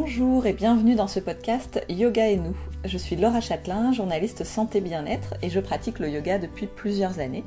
[0.00, 2.56] Bonjour et bienvenue dans ce podcast Yoga et nous.
[2.84, 7.42] Je suis Laura Châtelain, journaliste santé bien-être et je pratique le yoga depuis plusieurs années.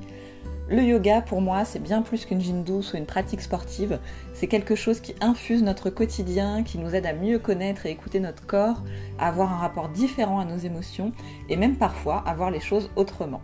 [0.67, 3.99] Le yoga pour moi c'est bien plus qu'une gym douce ou une pratique sportive,
[4.33, 8.19] c'est quelque chose qui infuse notre quotidien, qui nous aide à mieux connaître et écouter
[8.19, 8.83] notre corps,
[9.17, 11.13] à avoir un rapport différent à nos émotions
[11.47, 13.41] et même parfois à voir les choses autrement.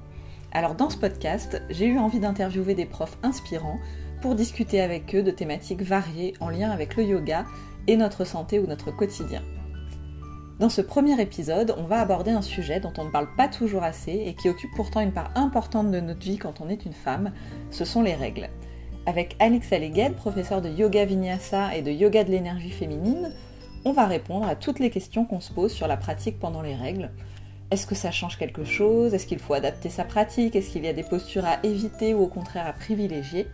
[0.51, 3.79] Alors dans ce podcast, j'ai eu envie d'interviewer des profs inspirants
[4.21, 7.45] pour discuter avec eux de thématiques variées en lien avec le yoga
[7.87, 9.41] et notre santé ou notre quotidien.
[10.59, 13.83] Dans ce premier épisode, on va aborder un sujet dont on ne parle pas toujours
[13.83, 16.93] assez et qui occupe pourtant une part importante de notre vie quand on est une
[16.93, 17.31] femme,
[17.69, 18.49] ce sont les règles.
[19.05, 23.31] Avec Alex Allegued, professeur de yoga vinyasa et de yoga de l'énergie féminine,
[23.85, 26.75] on va répondre à toutes les questions qu'on se pose sur la pratique pendant les
[26.75, 27.11] règles.
[27.69, 29.13] Est-ce que ça change quelque chose?
[29.13, 30.55] Est-ce qu'il faut adapter sa pratique?
[30.55, 33.47] Est-ce qu'il y a des postures à éviter ou au contraire à privilégier?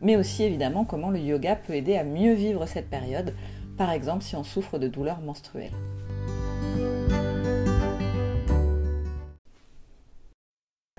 [0.00, 3.34] Mais aussi évidemment comment le yoga peut aider à mieux vivre cette période
[3.76, 5.72] par exemple si on souffre de douleurs menstruelles.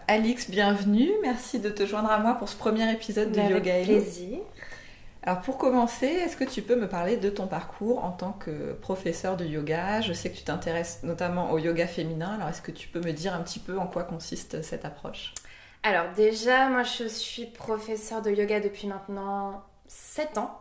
[0.10, 1.12] Alix, bienvenue.
[1.22, 4.40] Merci de te joindre à moi pour ce premier épisode de Yoga Avec plaisir.
[5.22, 8.72] Alors pour commencer, est-ce que tu peux me parler de ton parcours en tant que
[8.72, 10.00] professeur de yoga?
[10.00, 12.36] Je sais que tu t'intéresses notamment au yoga féminin.
[12.36, 15.34] Alors est-ce que tu peux me dire un petit peu en quoi consiste cette approche?
[15.84, 20.60] Alors déjà, moi je suis professeur de yoga depuis maintenant 7 ans.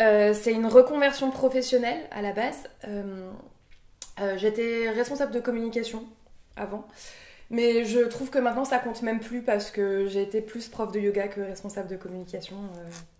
[0.00, 2.64] Euh, c'est une reconversion professionnelle à la base.
[2.86, 3.30] Euh,
[4.20, 6.04] euh, j'étais responsable de communication
[6.56, 6.86] avant.
[7.50, 10.90] Mais je trouve que maintenant ça compte même plus parce que j'ai été plus prof
[10.90, 12.56] de yoga que responsable de communication,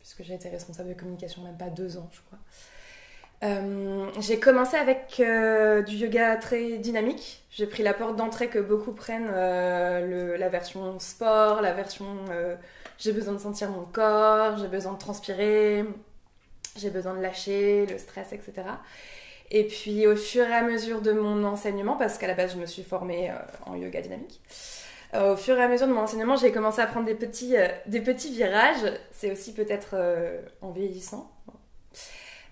[0.00, 4.20] puisque j'ai été responsable de communication même pas deux ans, je crois.
[4.20, 5.22] j'ai commencé avec
[5.86, 7.44] du yoga très dynamique.
[7.50, 12.25] J'ai pris la porte d'entrée que beaucoup prennent, la version sport, la version
[12.98, 15.84] j'ai besoin de sentir mon corps, j'ai besoin de transpirer,
[16.77, 18.62] j'ai besoin de lâcher le stress, etc.
[19.50, 22.59] Et puis au fur et à mesure de mon enseignement, parce qu'à la base je
[22.59, 23.34] me suis formée euh,
[23.66, 24.41] en yoga dynamique,
[25.15, 27.56] euh, au fur et à mesure de mon enseignement, j'ai commencé à prendre des petits,
[27.56, 28.93] euh, des petits virages.
[29.12, 29.97] C'est aussi peut-être
[30.62, 31.31] en vieillissant.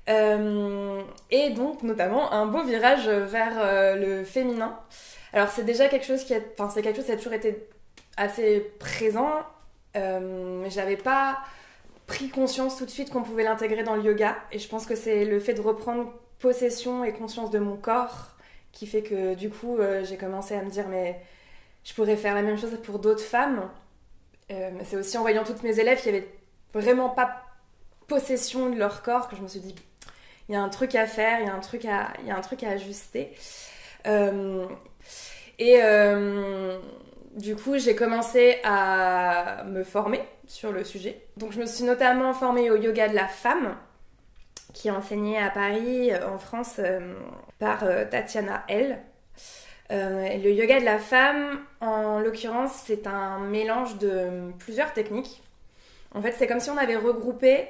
[0.06, 4.78] et donc notamment un beau virage vers le féminin.
[5.32, 7.66] Alors c'est déjà quelque chose qui, enfin c'est quelque chose qui a toujours été
[8.16, 9.42] assez présent
[9.96, 11.38] euh, mais j'avais pas
[12.06, 14.36] pris conscience tout de suite qu'on pouvait l'intégrer dans le yoga.
[14.52, 18.36] Et je pense que c'est le fait de reprendre possession et conscience de mon corps
[18.72, 21.20] qui fait que du coup euh, j'ai commencé à me dire mais
[21.84, 23.70] je pourrais faire la même chose pour d'autres femmes.
[24.50, 26.28] Euh, c'est aussi en voyant toutes mes élèves qui avaient
[26.74, 27.42] vraiment pas
[28.08, 29.74] possession de leur corps que je me suis dit
[30.48, 32.36] il y a un truc à faire, il y a un truc à, y a
[32.36, 33.32] un truc à ajuster.
[35.58, 35.80] et
[37.34, 41.26] du coup, j'ai commencé à me former sur le sujet.
[41.36, 43.76] Donc, je me suis notamment formée au yoga de la femme,
[44.72, 47.14] qui est enseigné à Paris, euh, en France, euh,
[47.58, 48.98] par euh, Tatiana L.
[49.90, 55.42] le yoga de la femme, en l'occurrence, c'est un mélange de plusieurs techniques.
[56.14, 57.66] En fait, c'est comme si on avait regroupé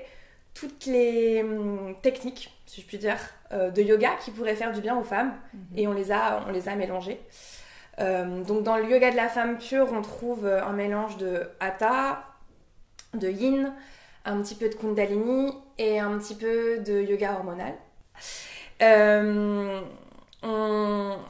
[0.53, 3.19] toutes les hum, techniques, si je puis dire,
[3.51, 5.79] de yoga qui pourraient faire du bien aux femmes, mhm.
[5.79, 7.21] et on les a, on les a mélangées.
[8.01, 11.49] Euh, donc dans le yoga de la femme pure, on trouve euh, un mélange de
[11.61, 12.25] hatha,
[13.15, 13.73] de yin,
[14.25, 17.75] un petit peu de kundalini et un petit peu de yoga hormonal.
[18.83, 19.81] Euh,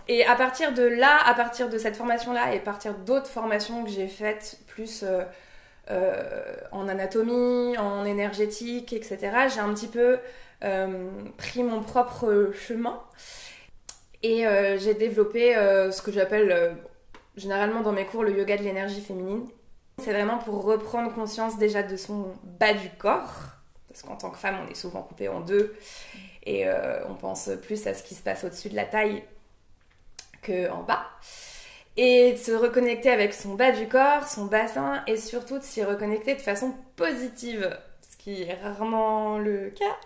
[0.08, 3.84] et à partir de là, à partir de cette formation-là et à partir d'autres formations
[3.84, 5.04] que j'ai faites plus
[6.72, 9.18] en anatomie, en énergétique, etc.,
[9.54, 10.18] j'ai un petit peu
[11.36, 13.00] pris mon propre chemin.
[14.24, 16.72] Et euh, j'ai développé euh, ce que j'appelle euh,
[17.36, 19.46] généralement dans mes cours le yoga de l'énergie féminine.
[19.98, 23.34] C'est vraiment pour reprendre conscience déjà de son bas du corps,
[23.86, 25.76] parce qu'en tant que femme, on est souvent coupé en deux
[26.46, 26.66] et
[27.08, 29.22] on pense plus à ce qui se passe au-dessus de la taille
[30.42, 31.06] qu'en bas.
[31.96, 35.84] Et de se reconnecter avec son bas du corps, son bassin, et surtout de s'y
[35.84, 39.96] reconnecter de façon positive, ce qui est rarement le cas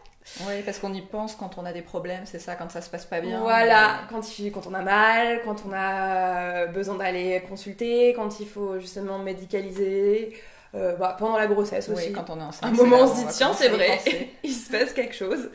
[0.47, 2.91] oui, parce qu'on y pense quand on a des problèmes, c'est ça, quand ça se
[2.91, 3.41] passe pas bien.
[3.41, 4.21] Voilà, quand,
[4.53, 10.37] quand on a mal, quand on a besoin d'aller consulter, quand il faut justement médicaliser.
[10.75, 12.09] Euh, bah, pendant la grossesse aussi.
[12.09, 12.71] Oui, quand on est enceinte.
[12.71, 13.99] Un moment, on se dit, tiens, c'est vrai,
[14.43, 15.49] il se passe quelque chose.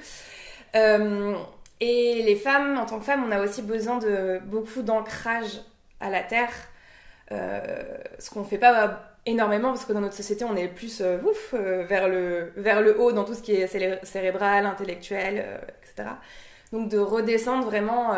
[0.76, 1.36] Euh,
[1.80, 5.62] et les femmes, en tant que femmes, on a aussi besoin de beaucoup d'ancrage
[6.00, 6.52] à la terre.
[7.32, 7.84] Euh,
[8.20, 11.54] ce qu'on fait pas énormément parce que dans notre société on est plus euh, ouf,
[11.54, 13.68] euh, vers, le, vers le haut dans tout ce qui est
[14.04, 16.10] cérébral, intellectuel, euh, etc.
[16.72, 18.16] Donc de redescendre vraiment,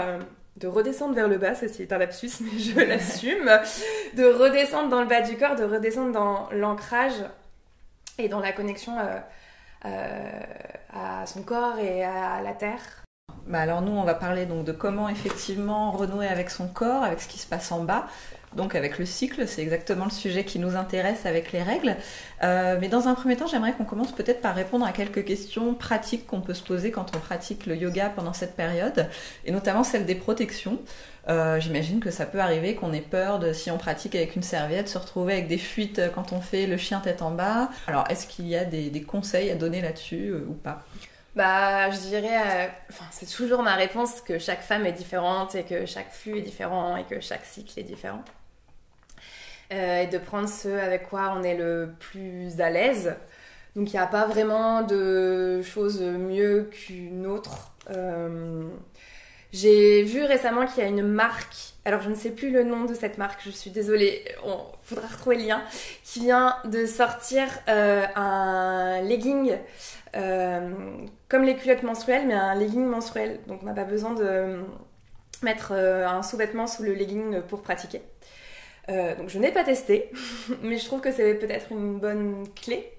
[0.57, 3.51] de redescendre vers le bas, ceci est un lapsus mais je l'assume,
[4.13, 7.23] de redescendre dans le bas du corps, de redescendre dans l'ancrage
[8.17, 8.93] et dans la connexion
[9.83, 13.04] à son corps et à la terre.
[13.47, 17.21] Bah alors nous, on va parler donc de comment effectivement renouer avec son corps, avec
[17.21, 18.07] ce qui se passe en bas.
[18.55, 21.97] Donc avec le cycle, c'est exactement le sujet qui nous intéresse avec les règles.
[22.43, 25.73] Euh, mais dans un premier temps, j'aimerais qu'on commence peut-être par répondre à quelques questions
[25.73, 29.09] pratiques qu'on peut se poser quand on pratique le yoga pendant cette période,
[29.45, 30.79] et notamment celle des protections.
[31.27, 34.43] Euh, J'imagine que ça peut arriver qu'on ait peur de, si on pratique avec une
[34.43, 37.69] serviette, se retrouver avec des fuites quand on fait le chien tête en bas.
[37.87, 40.83] Alors est-ce qu'il y a des, conseils à donner là-dessus euh, ou pas?
[41.35, 45.63] Bah, je dirais, euh, enfin, c'est toujours ma réponse que chaque femme est différente et
[45.63, 48.23] que chaque flux est différent et que chaque cycle est différent.
[49.73, 53.15] Euh, et de prendre ce avec quoi on est le plus à l'aise.
[53.75, 57.73] Donc il n'y a pas vraiment de choses mieux qu'une autre.
[57.89, 58.69] Euh,
[59.51, 62.85] j'ai vu récemment qu'il y a une marque, alors je ne sais plus le nom
[62.85, 65.63] de cette marque, je suis désolée, on faudra retrouver le lien,
[66.03, 69.57] qui vient de sortir un legging
[70.15, 73.39] comme les culottes menstruelles, mais un legging menstruel.
[73.47, 74.63] Donc on n'a pas besoin de
[75.43, 78.01] mettre un sous-vêtement sous le legging pour pratiquer.
[78.89, 80.11] Euh, donc je n'ai pas testé,
[80.61, 82.91] mais je trouve que c'est peut-être une bonne clé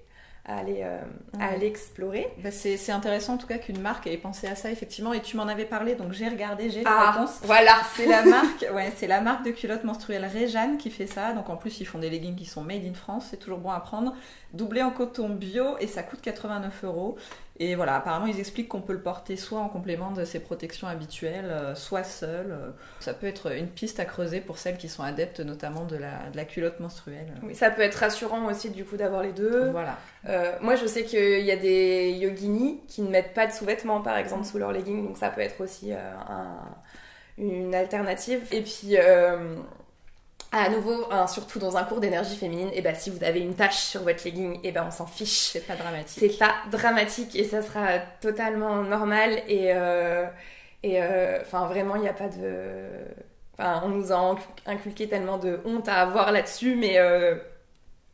[0.47, 1.01] à aller, euh,
[1.39, 2.27] à aller explorer.
[2.41, 5.35] Bah, c'est intéressant en tout cas qu'une marque ait pensé à ça effectivement et tu
[5.35, 7.39] m'en avais parlé donc j'ai regardé, j'ai ah, réponse.
[7.43, 11.33] Voilà, c'est la marque, ouais, c'est la marque de culottes menstruelles Réjeanne qui fait ça.
[11.33, 13.71] Donc en plus ils font des leggings qui sont made in France, c'est toujours bon
[13.71, 14.15] à prendre.
[14.53, 17.17] Doublé en coton bio et ça coûte 89 euros.
[17.59, 20.87] Et voilà, apparemment, ils expliquent qu'on peut le porter soit en complément de ses protections
[20.87, 22.51] habituelles, euh, soit seul.
[22.51, 22.69] Euh.
[22.99, 26.29] Ça peut être une piste à creuser pour celles qui sont adeptes notamment de la,
[26.31, 27.33] de la culotte menstruelle.
[27.41, 29.71] Oui, ça peut être rassurant aussi du coup d'avoir les deux.
[29.71, 29.97] Voilà.
[30.29, 34.01] Euh, moi, je sais qu'il y a des yoginis qui ne mettent pas de sous-vêtements,
[34.01, 36.61] par exemple, sous leur legging, donc ça peut être aussi un,
[37.39, 38.41] une alternative.
[38.51, 38.97] Et puis
[40.51, 43.55] à nouveau, surtout dans un cours d'énergie féminine, et eh ben si vous avez une
[43.55, 45.49] tache sur votre legging, et eh ben on s'en fiche.
[45.51, 46.19] C'est pas dramatique.
[46.19, 50.25] C'est pas dramatique et ça sera totalement normal et euh,
[50.83, 52.87] et euh, enfin vraiment il n'y a pas de,
[53.53, 54.35] enfin on nous a
[54.65, 57.35] inculqué tellement de honte à avoir là-dessus, mais euh,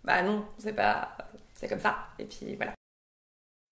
[0.04, 1.16] bah non, c'est pas,
[1.54, 1.98] c'est comme ça.
[2.20, 2.74] Et puis voilà.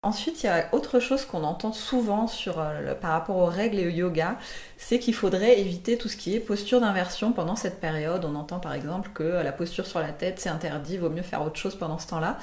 [0.04, 3.78] Ensuite, il y a autre chose qu'on entend souvent sur, euh, par rapport aux règles
[3.78, 4.36] et au yoga,
[4.76, 8.26] c'est qu'il faudrait éviter tout ce qui est posture d'inversion pendant cette période.
[8.26, 11.44] On entend par exemple que la posture sur la tête c'est interdit, vaut mieux faire
[11.44, 12.40] autre chose pendant ce temps-là.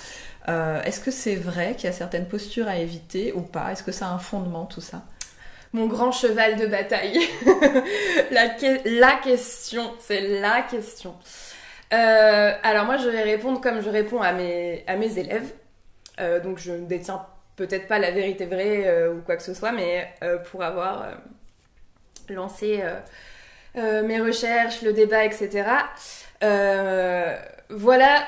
[0.48, 3.72] Euh, est-ce que c'est vrai qu'il y a certaines postures à éviter ou pas?
[3.72, 5.02] Est-ce que ça a un fondement tout ça?
[5.72, 7.18] Mon grand cheval de bataille.
[8.30, 11.16] la, la, question, c'est la question.
[11.92, 15.52] Euh, alors moi, je vais répondre comme je réponds à mes, à mes élèves.
[16.44, 17.26] donc je ne détiens
[17.58, 21.02] peut-être pas la vérité vraie euh, ou quoi que ce soit, mais euh, pour avoir
[21.02, 21.14] euh,
[22.30, 22.82] lancé
[23.74, 25.68] mes recherches, le débat, etc.
[27.70, 28.26] voilà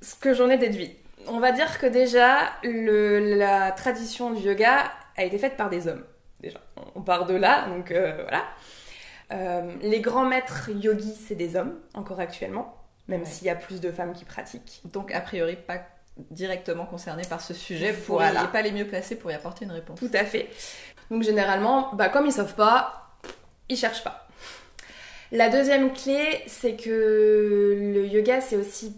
[0.00, 0.96] ce que j'en ai déduit.
[1.28, 5.86] On va dire que déjà, le, la tradition du yoga a été faite par des
[5.86, 6.04] hommes.
[6.40, 6.58] Déjà,
[6.94, 8.44] on part de là, donc voilà.
[9.82, 12.74] les grands maîtres yogis, c'est des hommes, encore actuellement,
[13.08, 14.80] même s'il y a plus de femmes qui pratiquent.
[14.84, 15.78] Donc, a priori, pas
[16.30, 18.44] directement concernés par ce sujet pour voilà.
[18.46, 19.98] pas les mieux placés pour y apporter une réponse.
[19.98, 20.50] Tout à fait.
[21.10, 23.16] Donc généralement, bah, comme ils savent pas,
[23.68, 24.28] ils cherchent pas.
[25.32, 28.96] La deuxième clé, c'est que le yoga, c'est aussi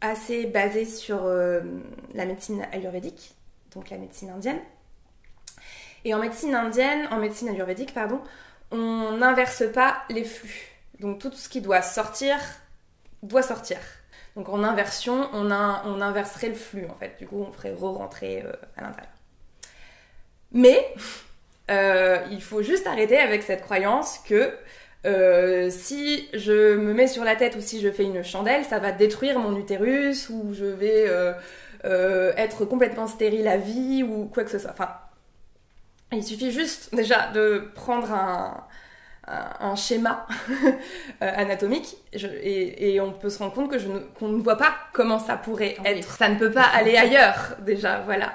[0.00, 1.60] assez basé sur euh,
[2.14, 3.34] la médecine ayurvédique,
[3.74, 4.58] donc la médecine indienne.
[6.04, 8.20] Et en médecine indienne, en médecine ayurvédique, pardon,
[8.70, 10.72] on n'inverse pas les flux.
[11.00, 12.38] Donc tout ce qui doit sortir,
[13.22, 13.78] doit sortir.
[14.36, 17.16] Donc en inversion, on, inverserait le flux en fait.
[17.18, 19.12] Du coup, on ferait re-rentrer euh, à l'intérieur.
[20.52, 20.94] Mais
[21.70, 24.54] euh, il faut juste arrêter avec cette croyance que
[25.06, 28.78] euh, si je me mets sur la tête ou si je fais une chandelle, ça
[28.78, 31.10] va détruire mon utérus ou je vais
[31.84, 34.70] être complètement stérile à vie ou quoi que ce soit.
[34.70, 34.90] Enfin,
[36.12, 38.64] il suffit juste déjà de prendre un,
[39.60, 40.26] un schéma
[40.62, 40.72] euh,
[41.20, 45.36] anatomique et, on peut se rendre compte que je qu'on ne voit pas comment ça
[45.36, 46.16] pourrait être.
[46.16, 48.32] Ça ne peut pas aller ailleurs déjà, voilà.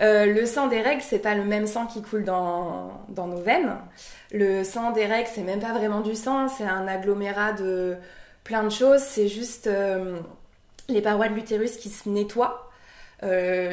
[0.00, 3.40] Euh, le sang des règles, c'est pas le même sang qui coule dans, dans nos
[3.40, 3.76] veines.
[4.32, 7.96] Le sang des règles, c'est même pas vraiment du sang, c'est un agglomérat de
[8.44, 9.00] plein de choses.
[9.00, 10.18] C'est juste euh,
[10.88, 12.70] les parois de l'utérus qui se nettoient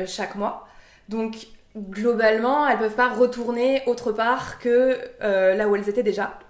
[0.07, 0.67] chaque mois.
[1.09, 6.39] Donc globalement, elles peuvent pas retourner autre part que euh, là où elles étaient déjà.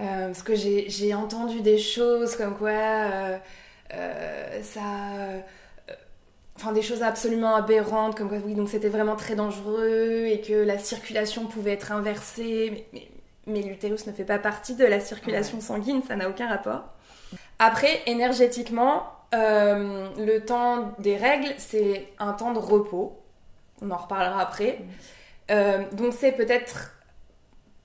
[0.00, 4.80] Euh, parce que j'ai entendu des choses comme quoi euh, ça.
[6.54, 10.52] Enfin, des choses absolument aberrantes, comme quoi, oui, donc c'était vraiment très dangereux et que
[10.52, 12.86] la circulation pouvait être inversée.
[13.48, 16.84] Mais, l'utérus ne fait pas partie de la circulation sanguine, ça n'a aucun rapport.
[17.58, 23.17] Après, énergétiquement, le temps des règles, c'est un temps de repos
[23.82, 24.78] on en reparlera après.
[25.50, 26.94] Euh, donc c'est peut-être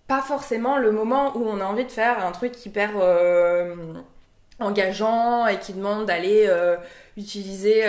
[0.08, 3.76] pas forcément le moment où on a envie de faire un truc hyper euh,
[4.60, 6.76] engageant et qui demande d'aller euh,
[7.16, 7.84] utiliser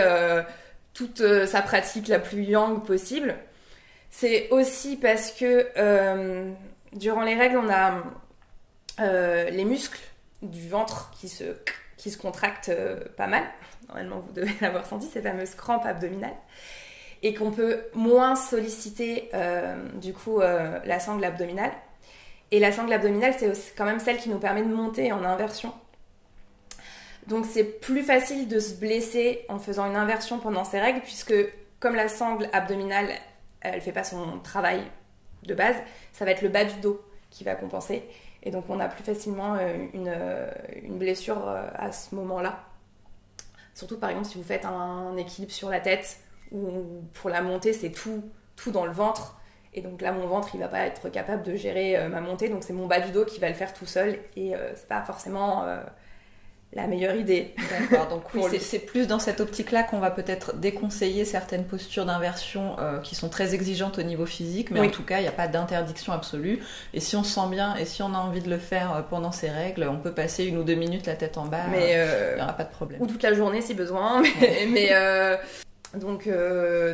[0.92, 3.34] toute sa pratique la plus yang possible.
[4.10, 5.66] C'est aussi parce que
[6.92, 10.00] durant les règles, on a les muscles
[10.42, 11.44] du ventre qui se,
[11.96, 12.72] qui se contractent
[13.16, 13.42] pas mal.
[13.88, 16.36] Normalement, vous devez l'avoir senti, ces fameuses crampes abdominales
[17.24, 19.30] et qu'on peut moins solliciter
[20.00, 21.72] du coup la sangle abdominale.
[22.50, 25.72] Et la sangle abdominale, c'est quand même celle qui nous permet de monter en inversion.
[27.26, 31.34] Donc c'est plus facile de se blesser en faisant une inversion pendant ces règles, puisque
[31.80, 33.08] comme la sangle abdominale,
[33.60, 34.82] elle fait pas son travail
[35.42, 35.76] de base,
[36.12, 38.02] ça va être le bas du dos qui va compenser.
[38.42, 40.50] Et donc on a plus facilement euh, une, euh,
[40.90, 42.64] blessure euh, à ce moment-là.
[43.74, 46.18] Surtout par exemple si vous faites un équilibre sur la tête,
[46.54, 48.22] ou pour la montée c'est tout,
[48.56, 49.36] tout dans le ventre.
[49.74, 52.48] Et donc là, mon ventre, il va pas être capable de gérer euh, ma montée,
[52.48, 54.86] donc c'est mon bas du dos qui va le faire tout seul, et euh, c'est
[54.86, 55.80] pas forcément euh,
[56.74, 57.56] la meilleure idée.
[57.80, 62.76] D'accord, donc oui, c'est plus dans cette optique-là qu'on va peut-être déconseiller certaines postures d'inversion
[63.02, 65.48] qui sont très exigeantes au niveau physique, mais en tout cas, il n'y a pas
[65.48, 66.60] d'interdiction absolue.
[66.92, 69.32] Et si on se sent bien et si on a envie de le faire pendant
[69.32, 71.96] ces règles, on peut passer une ou deux minutes la tête en bas, mais
[72.32, 73.02] il n'y aura pas de problème.
[73.02, 74.22] Ou toute la journée si besoin,
[74.68, 74.90] mais,
[75.96, 76.28] donc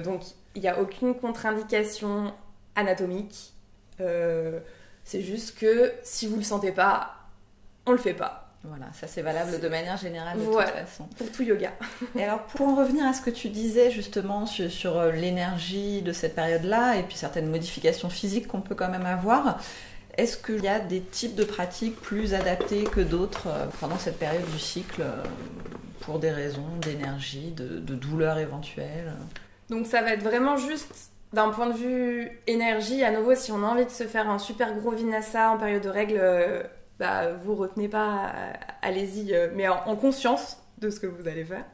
[0.05, 0.23] donc
[0.55, 2.33] il n'y a aucune contre-indication
[2.75, 3.53] anatomique.
[4.01, 4.59] Euh,
[5.05, 7.15] c'est juste que si vous le sentez pas,
[7.87, 8.47] on le fait pas.
[8.63, 11.05] Voilà, ça c'est valable de manière générale de toute façon.
[11.17, 11.73] Pour tout yoga.
[12.17, 16.13] Et alors pour en revenir à ce que tu disais justement sur, euh, l'énergie de
[16.13, 19.59] cette période-là et puis certaines modifications physiques qu'on peut quand même avoir,
[20.19, 24.19] est-ce qu'il y a des types de pratiques plus adaptés que d'autres euh, pendant cette
[24.19, 25.03] période du cycle
[26.01, 29.13] pour des raisons d'énergie, de, de douleur éventuelle.
[29.69, 33.63] Donc ça va être vraiment juste d'un point de vue énergie, à nouveau, si on
[33.63, 36.63] a envie de se faire un super gros vinyasa en période de règles, euh,
[36.99, 38.53] bah, vous retenez pas, euh,
[38.83, 41.65] allez-y, euh, mais en, conscience de ce que vous allez faire.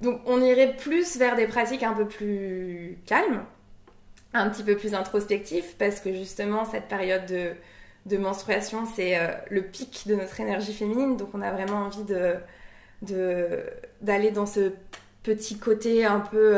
[0.00, 3.44] Donc on irait plus vers des pratiques un peu plus calmes,
[4.34, 9.18] un petit peu plus introspectives, parce que justement cette période de, menstruation, c'est
[9.50, 12.36] le pic de notre énergie féminine, donc on a vraiment envie de
[13.02, 14.72] d'aller dans ce
[15.22, 16.56] petit côté un peu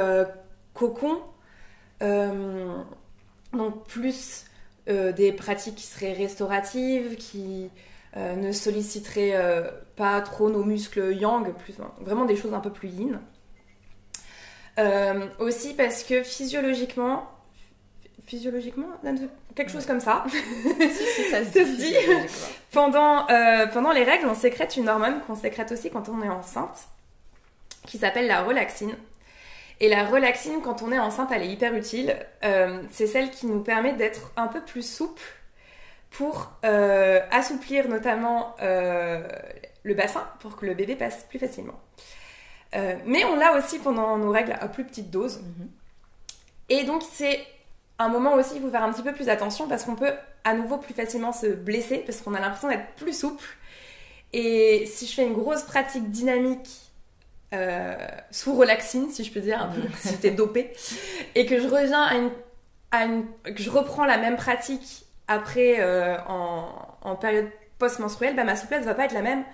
[0.75, 1.21] cocon
[2.03, 2.83] euh,
[3.53, 4.47] donc plus
[4.89, 7.71] euh, des pratiques qui seraient restauratives, qui
[8.17, 12.89] euh, ne solliciteraient pas trop nos muscles yang, plus, vraiment des choses un peu plus
[12.89, 13.21] yin.
[15.39, 17.29] aussi parce que physiologiquement,
[18.31, 18.87] physiologiquement,
[19.57, 20.25] quelque chose comme ça,
[21.31, 21.95] ça se dit,
[22.71, 23.27] pendant,
[23.73, 26.87] pendant les règles, on sécrète une hormone qu'on sécrète aussi quand on est enceinte,
[27.87, 28.95] qui s'appelle la relaxine.
[29.81, 32.15] Et la relaxine, quand on est enceinte, elle est hyper utile.
[32.45, 35.23] Euh, c'est celle qui nous permet d'être un peu plus souple
[36.11, 39.27] pour euh, assouplir notamment euh,
[39.83, 41.81] le bassin pour que le bébé passe plus facilement.
[43.07, 45.41] mais on l'a aussi pendant nos règles à plus petite dose.
[45.41, 45.71] Mhm.
[46.69, 47.41] Et donc c'est
[48.01, 50.13] un moment aussi il faut faire un petit peu plus attention parce qu'on peut
[50.45, 53.45] à nouveau plus facilement se blesser parce qu'on a l'impression d'être plus souple.
[54.33, 56.69] Et si je fais une grosse pratique dynamique
[57.53, 57.97] euh,
[58.31, 60.73] sous relaxine, si je peux dire, un peu, si j'étais dopée,
[61.35, 62.31] et que je reviens à une,
[62.93, 66.69] à une, que je reprends la même pratique après euh, en,
[67.03, 69.45] en, période post-menstruelle, bah, ma souplesse va pas être la même,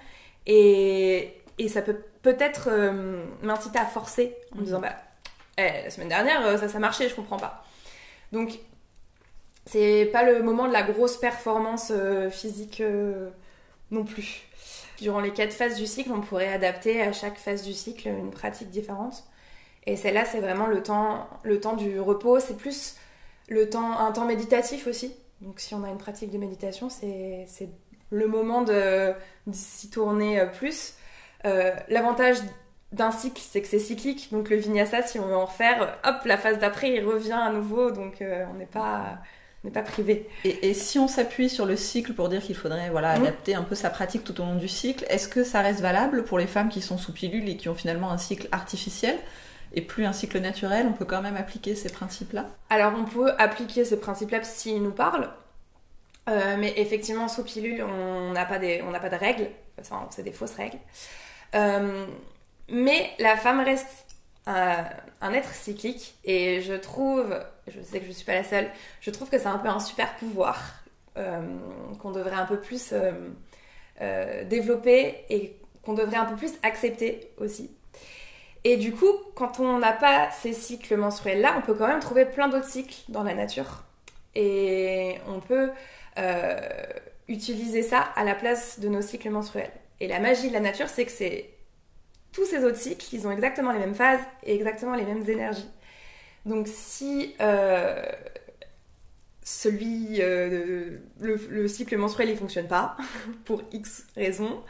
[0.46, 4.96] et, et ça peut peut-être euh, m'inciter à forcer en me disant bah
[5.58, 7.65] eh, la semaine dernière ça ça marchait, je comprends pas.
[8.32, 8.58] Donc
[9.64, 11.92] c'est pas le moment de la grosse performance
[12.30, 12.82] physique
[13.90, 14.42] non plus.
[14.98, 18.30] Durant les quatre phases du cycle, on pourrait adapter à chaque phase du cycle une
[18.30, 19.24] pratique différente.
[19.86, 22.40] Et celle-là, c'est vraiment le temps, le temps du repos.
[22.40, 22.96] C'est plus
[23.48, 25.14] le temps, un temps méditatif aussi.
[25.40, 27.46] Donc, si on a une pratique de méditation, c'est
[28.10, 29.14] le moment de
[29.52, 30.94] s'y tourner euh, plus.
[31.44, 32.38] Euh, l'avantage
[32.96, 34.28] d'un cycle, c'est que c'est cyclique.
[34.32, 37.50] Donc, le vinyasa, si on veut en refaire, hop, la phase d'après, il revient à
[37.50, 37.90] nouveau.
[37.90, 39.18] Donc, euh, on n'est pas
[39.64, 40.28] n'est pas privé.
[40.44, 43.22] Et, si on s'appuie sur le cycle pour dire qu'il faudrait voilà, mmh.
[43.22, 46.24] adapter un peu sa pratique tout au long du cycle, est-ce que ça reste valable
[46.24, 49.18] pour les femmes qui sont sous pilule et qui ont finalement un cycle artificiel
[49.74, 50.86] et plus un cycle naturel?
[50.88, 52.46] On peut quand même appliquer ces principes-là?
[52.70, 55.30] Alors on peut appliquer ces principes-là s'ils nous parlent.
[56.28, 59.48] Euh, mais effectivement, sous pilule, on n'a pas, des, pas de règles.
[59.80, 60.78] Enfin, c'est des fausses règles.
[61.54, 62.06] Euh,
[62.68, 64.06] mais la femme reste
[64.46, 68.68] un être cyclique et je trouve, je sais que je suis pas la seule,
[69.00, 70.84] je trouve que c'est un peu un super pouvoir
[71.16, 71.40] euh,
[71.98, 73.12] qu'on devrait un peu plus euh,
[74.02, 77.70] euh, développer et qu'on devrait un peu plus accepter aussi.
[78.64, 82.00] Et du coup, quand on n'a pas ces cycles menstruels là, on peut quand même
[82.00, 83.84] trouver plein d'autres cycles dans la nature
[84.34, 85.70] et on peut
[87.28, 89.72] utiliser ça à la place de nos cycles menstruels.
[90.00, 91.55] Et la magie de la nature, c'est que c'est
[92.36, 95.70] tous ces autres cycles, ils ont exactement les mêmes phases et exactement les mêmes énergies.
[96.44, 98.04] Donc si euh,
[99.42, 102.98] celui, euh, le, cycle menstruel il fonctionne pas
[103.46, 104.62] pour X raisons,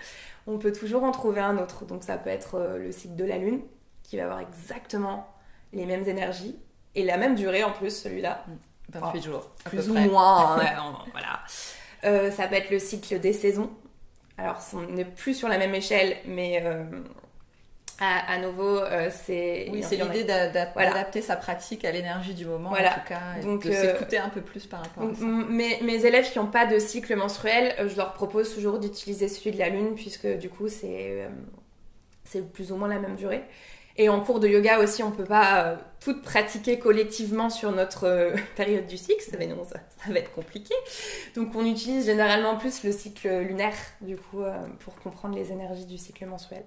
[0.47, 1.85] on peut toujours en trouver un autre.
[1.87, 3.63] Donc ça peut être euh, le cycle de la lune
[4.05, 5.29] qui va avoir exactement
[5.73, 6.57] les mêmes énergies
[6.95, 8.47] et la même durée en plus celui-là.
[8.91, 9.51] 28 jours.
[9.65, 10.61] Plus ou moins.
[10.61, 12.31] Hein, voilà.
[12.31, 13.73] ça peut être le cycle des saisons.
[14.39, 16.63] Alors on n'est plus sur la même échelle, mais
[17.99, 19.71] à, nouveau, euh, c'est.
[19.73, 23.65] Oui, c'est l'idée d'adapter sa pratique à l'énergie du moment, en tout cas, et Donc,
[23.65, 25.25] de euh, s'écouter un peu plus par rapport à ça.
[25.25, 29.29] Mes, mes élèves qui n'ont pas de cycle menstruel, euh, je leur propose toujours d'utiliser
[29.29, 31.27] celui de la lune, puisque du coup, c'est
[32.25, 33.45] c'est plus ou moins la même durée.
[33.99, 38.35] Et en cours de yoga aussi, on ne peut pas tout pratiquer collectivement sur notre
[38.57, 40.75] période du cycle, ça va, ça, ça va, être compliqué.
[41.35, 44.43] Donc on utilise généralement plus le cycle lunaire, du coup,
[44.81, 46.65] pour comprendre les énergies du cycle mensuel.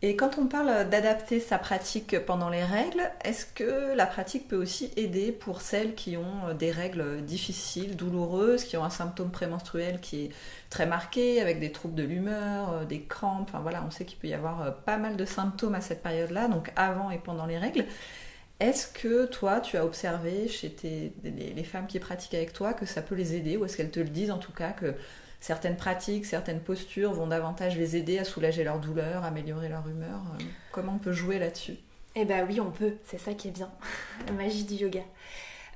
[0.00, 4.56] Et quand on parle d'adapter sa pratique pendant les règles, est-ce que la pratique peut
[4.56, 10.00] aussi aider pour celles qui ont des règles difficiles, douloureuses, qui ont un symptôme prémenstruel
[10.00, 10.30] qui est
[10.70, 14.18] très marqué, avec des troubles de l'humeur, euh, des crampes, enfin voilà, on sait qu'il
[14.18, 17.46] peut y avoir euh, pas mal de symptômes à cette période-là, donc avant et pendant
[17.46, 17.84] les règles.
[18.60, 20.72] Est-ce que toi, tu as observé chez
[21.24, 24.00] les femmes qui pratiquent avec toi que ça peut les aider, ou est-ce qu'elles te
[24.00, 24.94] le disent en tout cas que
[25.40, 30.20] certaines pratiques, certaines postures vont davantage les aider à soulager leur douleur, améliorer leur humeur.
[30.34, 31.76] Euh, comment on peut jouer là-dessus?
[32.14, 32.94] Eh bien oui, on peut.
[33.04, 33.70] C'est ça qui est bien.
[34.26, 35.02] La magie du yoga.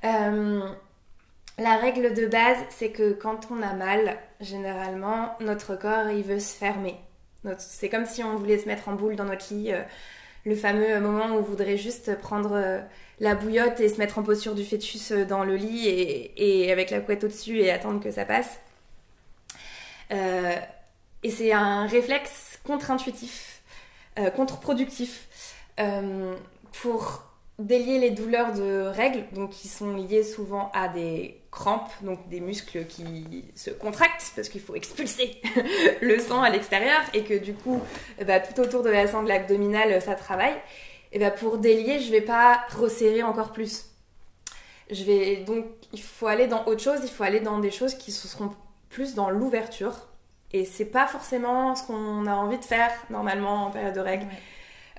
[0.03, 0.61] Euh,
[1.57, 6.39] la règle de base, c'est que quand on a mal, généralement, notre corps, il veut
[6.39, 6.95] se fermer.
[7.57, 9.71] C'est comme si on voulait se mettre en boule dans notre lit.
[9.71, 9.83] Euh,
[10.45, 12.83] le fameux moment où on voudrait juste prendre
[13.21, 15.87] la bouillotte et se mettre en posture du fœtus dans le lit
[16.35, 18.59] et avec la couette au-dessus et attendre que ça passe.
[20.13, 20.55] Euh,
[21.23, 23.61] et c'est un réflexe contre-intuitif,
[24.19, 25.27] euh, contre-productif
[25.79, 26.35] euh,
[26.81, 27.23] pour
[27.59, 32.39] délier les douleurs de règles, donc qui sont liées souvent à des crampes, donc des
[32.39, 35.39] muscles qui se contractent parce qu'il faut expulser
[36.01, 37.81] le sang à l'extérieur et que du coup,
[38.25, 40.55] bah, tout autour de la sangle abdominale, ça travaille.
[41.11, 43.85] Et bah, pour délier, je vais pas resserrer encore plus.
[44.89, 47.93] Je vais donc, il faut aller dans autre chose, il faut aller dans des choses
[47.95, 48.51] qui seront
[48.93, 49.93] plus dans l'ouverture.
[50.51, 54.27] Et c'est pas forcément ce qu'on a envie de faire normalement en période de règles.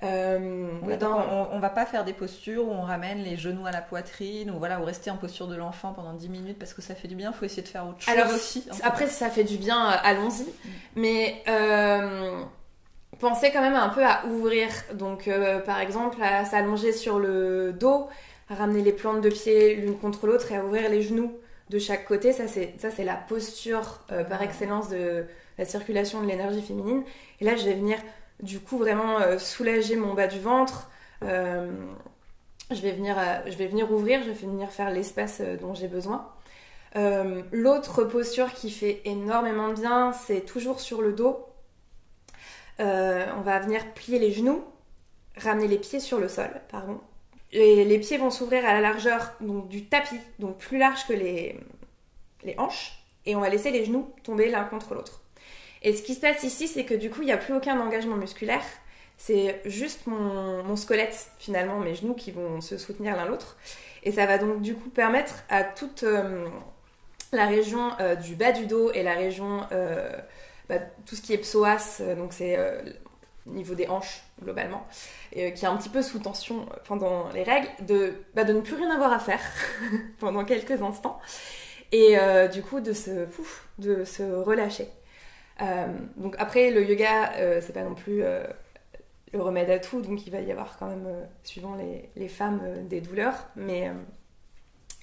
[0.02, 4.50] Euh, on, va pas faire des postures où on ramène les genoux à la poitrine
[4.50, 7.06] ou voilà ou rester en posture de l'enfant pendant 10 minutes parce que ça fait
[7.06, 7.30] du bien.
[7.32, 8.66] Il faut essayer de faire autre chose Alors, aussi.
[8.82, 10.42] Après, si ça fait du bien, euh, allons-y.
[10.42, 10.72] Mm.
[10.96, 12.42] Mais euh,
[13.20, 14.68] pensez quand même un peu à ouvrir.
[14.94, 15.30] Donc,
[15.64, 18.08] par exemple, à s'allonger sur le dos,
[18.50, 21.32] à ramener les plantes de pied l'une contre l'autre et à ouvrir les genoux
[21.70, 22.32] de chaque côté.
[22.32, 25.24] Ça, c'est, la posture euh, par excellence de
[25.58, 27.02] la circulation de l'énergie féminine.
[27.40, 27.98] Et là, je vais venir,
[28.42, 30.90] du coup, vraiment euh, soulager mon bas du ventre.
[31.22, 31.70] Euh,
[32.70, 36.28] je, vais venir, je vais venir ouvrir, je vais venir faire l'espace dont j'ai besoin.
[37.52, 41.46] l'autre posture qui fait énormément de bien, c'est toujours sur le dos.
[42.78, 44.64] on va venir plier les genoux,
[45.36, 47.00] ramener les pieds sur le sol, pardon,
[47.54, 51.58] les, pieds vont s'ouvrir à la largeur du tapis, donc plus large que les,
[52.42, 55.22] les hanches, et on va laisser les genoux tomber l'un contre l'autre.
[55.82, 57.78] Et ce qui se passe ici, c'est que du coup, il n'y a plus aucun
[57.78, 58.64] engagement musculaire.
[59.16, 63.56] C'est juste mon, squelette, finalement, mes genoux qui vont se soutenir l'un l'autre.
[64.02, 66.46] Et ça va donc du coup permettre à toute euh,
[67.32, 70.10] la région euh, du bas du dos et la région, euh,
[70.68, 72.58] bah, tout ce qui est psoas, donc c'est
[73.46, 74.86] niveau des hanches globalement,
[75.32, 78.52] et, euh, qui est un petit peu sous tension pendant les règles, de, bah, de
[78.52, 79.40] ne plus rien avoir à faire
[80.18, 81.20] pendant quelques instants,
[81.92, 83.26] et euh, du coup de se,
[83.78, 84.88] de se relâcher.
[85.62, 88.22] Euh, donc après, le yoga, c'est pas non plus
[89.32, 91.08] le remède à tout, donc il va y avoir quand même,
[91.44, 93.90] suivant les, les femmes, des douleurs, mais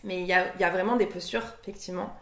[0.04, 2.18] mais il y a, y a, vraiment des postures, effectivement,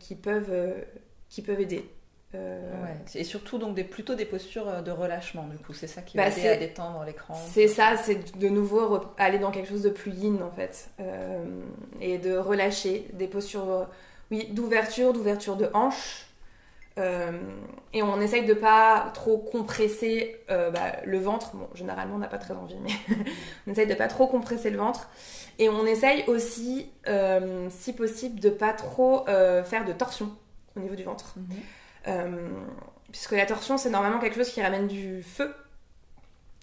[0.00, 0.84] qui, peuvent,
[1.28, 1.88] qui peuvent aider.
[2.36, 6.00] Euh, et surtout donc des, plutôt des postures euh, de relâchement du coup, c'est ça
[6.00, 7.34] qui va bah, aider à détendre l'écran.
[7.34, 11.44] C'est ça, c'est de nouveau aller dans quelque chose de plus yin en fait euh,
[12.00, 13.88] et de relâcher des postures,
[14.30, 16.26] oui, d'ouverture, d'ouverture de hanche.
[16.96, 21.56] et on essaye de pas trop compresser bah, le ventre.
[21.56, 22.92] Bon, généralement on n'a pas très envie, mais
[23.66, 25.10] on essaye de pas trop compresser le ventre.
[25.58, 26.92] Et on essaye aussi,
[27.70, 30.30] si possible, de pas trop faire de torsion
[30.76, 31.34] au niveau du ventre.
[31.36, 31.56] Mhm.
[31.56, 31.79] Euh,
[33.10, 35.54] puisque la torsion, c'est normalement quelque chose qui ramène du feu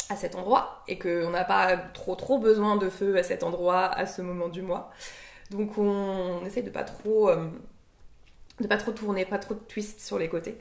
[0.10, 3.86] à cet endroit et qu'on n'a pas trop trop besoin de feu à cet endroit
[3.86, 4.92] à ce moment du mois.
[5.52, 7.30] Donc on, essaye de pas trop,
[8.60, 10.58] de pas trop tourner, pas trop de twist sur les côtés.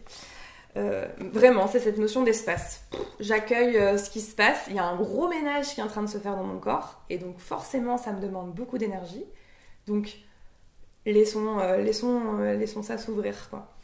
[0.74, 2.84] vraiment, c'est cette notion d'espace.
[3.20, 4.64] J'accueille ce qui se passe.
[4.68, 6.58] Il y a un gros ménage qui est en train de se faire dans mon
[6.58, 9.24] corps, et donc forcément, ça me demande beaucoup d'énergie.
[9.86, 10.18] Donc
[11.06, 13.75] laissons, laissons, laissons ça s'ouvrir, quoi.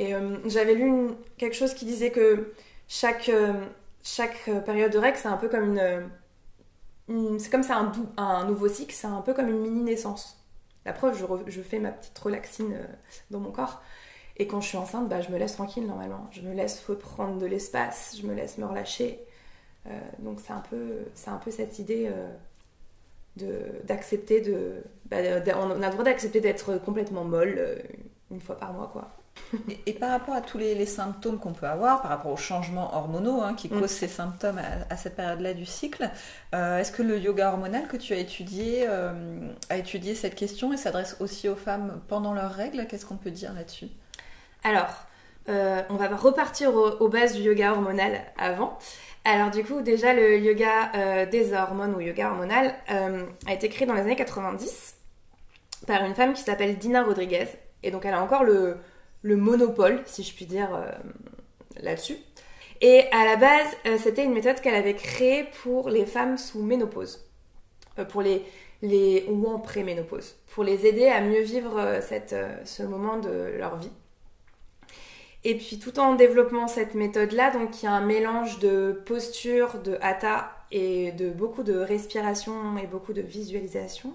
[0.00, 0.14] Et
[0.46, 2.54] j'avais lu quelque chose qui disait que
[2.88, 3.30] chaque,
[4.02, 5.78] chaque période de règle, c'est un peu comme
[7.08, 7.38] une.
[7.38, 10.40] c'est comme ça un, un nouveau cycle, c'est un peu comme une mini-naissance.
[10.84, 12.84] La preuve, je, fais ma petite relaxine euh,
[13.30, 13.82] dans mon corps.
[14.36, 16.26] Et quand je suis enceinte, bah, je me laisse tranquille normalement.
[16.30, 19.20] Je me laisse prendre de l'espace, je me laisse me relâcher.
[19.86, 22.10] Euh, donc c'est un, peu, un peu cette idée
[23.38, 25.18] euh, d'accepter de, bah,
[25.56, 27.82] on a le droit d'accepter d'être complètement molle
[28.30, 29.10] une fois par mois quoi
[29.86, 33.42] et, par rapport à tous les, symptômes qu'on peut avoir, par rapport aux changements hormonaux
[33.42, 33.80] hein, qui mm.
[33.80, 36.08] causent ces symptômes à, cette période-là du cycle,
[36.54, 39.12] euh, est-ce que le yoga hormonal que tu as étudié euh,
[39.68, 42.86] a étudié cette question et s'adresse aussi aux femmes pendant leurs règles?
[42.86, 43.88] Qu'est-ce qu'on peut dire là-dessus?
[44.64, 45.06] Alors,
[45.48, 48.78] euh, on va repartir aux, bases du yoga hormonal avant.
[49.24, 53.94] Alors du coup, déjà le yoga des hormones ou yoga hormonal a été créé dans
[53.94, 54.94] les années 90
[55.86, 57.48] par une femme qui s'appelle Dina Rodriguez.
[57.82, 58.76] Et donc elle a encore le,
[59.22, 60.90] le monopole, si je puis dire, euh,
[61.80, 62.16] là-dessus.
[62.80, 66.62] Et à la base, euh, c'était une méthode qu'elle avait créée pour les femmes sous
[66.62, 67.28] ménopause,
[67.98, 68.42] euh, pour les,
[68.82, 73.76] les ou en préménopause, pour les aider à mieux vivre cette, ce moment de leur
[73.76, 73.92] vie.
[75.44, 79.78] Et puis tout en développant cette méthode-là, donc il y a un mélange de posture,
[79.78, 84.12] de hatha et de beaucoup de respiration et beaucoup de visualisation.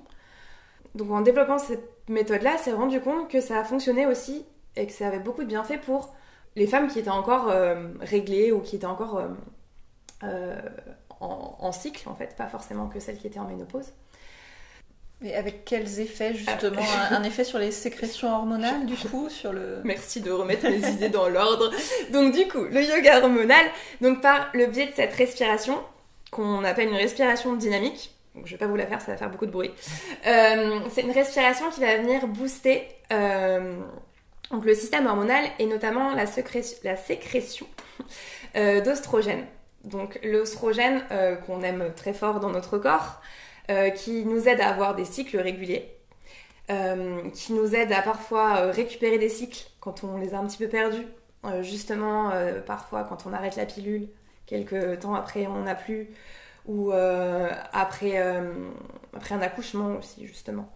[0.93, 4.93] Donc en développant cette méthode-là, s'est rendu compte que ça a fonctionné aussi et que
[4.93, 6.13] ça avait beaucoup de bienfaits pour
[6.55, 9.27] les femmes qui étaient encore euh, réglées ou qui étaient encore euh,
[10.23, 10.55] euh,
[11.19, 13.87] en, cycle, en fait, pas forcément que celles qui étaient en ménopause.
[15.23, 19.79] Et avec quels effets justement un, effet sur les sécrétions hormonales du coup sur le
[19.85, 21.71] Merci de remettre mes idées dans l'ordre.
[22.11, 23.65] Donc du coup, le yoga hormonal,
[24.01, 25.81] donc par le biais de cette respiration
[26.31, 28.11] qu'on appelle une respiration dynamique.
[28.35, 29.71] Donc, je vais pas vous la faire, ça va faire beaucoup de bruit.
[30.23, 32.85] c'est une respiration qui va venir booster
[34.51, 37.67] donc le système hormonal et notamment la, sécrétion
[38.55, 39.45] euh, d'oestrogène.
[39.83, 43.21] Donc l'oestrogène euh, qu'on aime très fort dans notre corps,
[43.69, 45.91] euh, qui nous aide à avoir des cycles réguliers,
[46.67, 50.67] qui nous aide à parfois récupérer des cycles quand on les a un petit peu
[50.67, 51.05] perdus.
[51.61, 52.31] justement,
[52.65, 54.07] parfois quand on arrête la pilule,
[54.47, 56.09] quelques temps après on n'a plus,
[56.65, 60.67] ou après un accouchement aussi justement.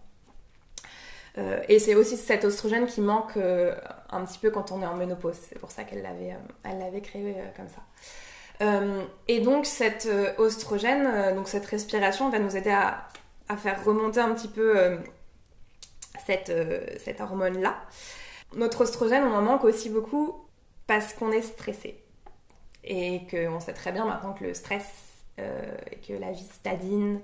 [1.38, 3.74] Euh, et c'est aussi cet oestrogène qui manque euh,
[4.10, 5.36] un petit peu quand on est en ménopause.
[5.48, 7.82] C'est pour ça qu'elle l'avait, euh, elle l'avait créé comme ça.
[9.28, 13.08] et donc cet oestrogène, donc cette respiration va nous aider à,
[13.56, 14.98] faire remonter un petit peu
[16.26, 16.52] cette,
[17.20, 17.76] hormone-là.
[18.54, 20.44] Notre oestrogène, on en manque aussi beaucoup
[20.86, 22.02] parce qu'on est stressé.
[22.84, 24.84] Et qu'on sait très bien maintenant que le stress
[25.38, 27.20] et que la vie stadine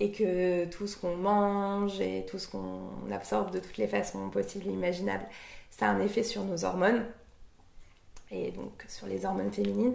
[0.00, 4.28] et que tout ce qu'on mange et tout ce qu'on absorbe de toutes les façons
[4.30, 5.26] possibles et imaginables,
[5.70, 7.04] ça a un effet sur nos hormones
[8.30, 9.94] et donc sur les hormones féminines.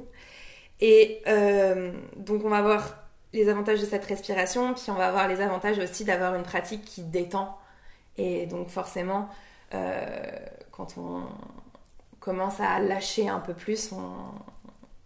[0.81, 5.27] Et euh, donc on va voir les avantages de cette respiration, puis on va voir
[5.27, 7.57] les avantages aussi d'avoir une pratique qui détend.
[8.17, 9.29] Et donc forcément,
[9.73, 10.21] euh,
[10.71, 11.23] quand on
[12.19, 14.07] commence à lâcher un peu plus, on,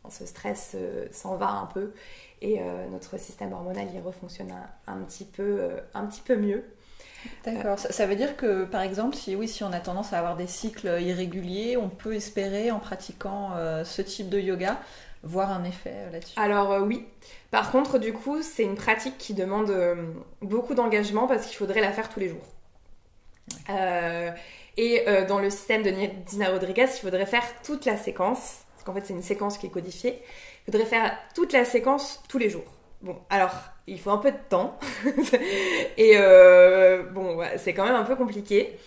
[0.09, 1.93] ce stress euh, s'en va un peu
[2.43, 4.53] et euh, notre système hormonal y refonctionne
[4.85, 6.65] un, petit, peu, euh, un petit peu mieux.
[7.45, 7.79] D'accord.
[7.79, 10.45] Ça, veut dire que, par exemple, si oui, si on a tendance à avoir des
[10.45, 14.77] cycles irréguliers, on peut espérer, en pratiquant euh, ce type de yoga,
[15.23, 16.37] voir un effet là-dessus?
[16.37, 17.05] Alors oui.
[17.49, 19.73] Par contre, du coup, c'est une pratique qui demande
[20.41, 22.43] beaucoup d'engagement parce qu'il faudrait la faire tous les jours.
[24.75, 25.91] et dans le système de
[26.25, 28.63] Dina Rodriguez, il faudrait faire toute la séquence.
[28.83, 30.21] Parce qu'en fait, c'est une séquence qui est codifiée.
[30.67, 32.65] Il faudrait faire toute la séquence tous les jours.
[33.01, 33.53] Bon, alors,
[33.87, 34.77] il faut un peu de temps.
[35.97, 38.77] et euh, bon, c'est quand même un peu compliqué.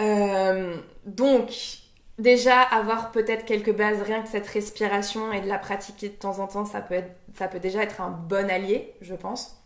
[0.00, 1.52] Euh, donc,
[2.18, 6.40] déjà, avoir peut-être quelques bases, rien que cette respiration et de la pratiquer de temps
[6.40, 9.56] en temps, ça peut, être, ça peut déjà être un bon allié, je pense.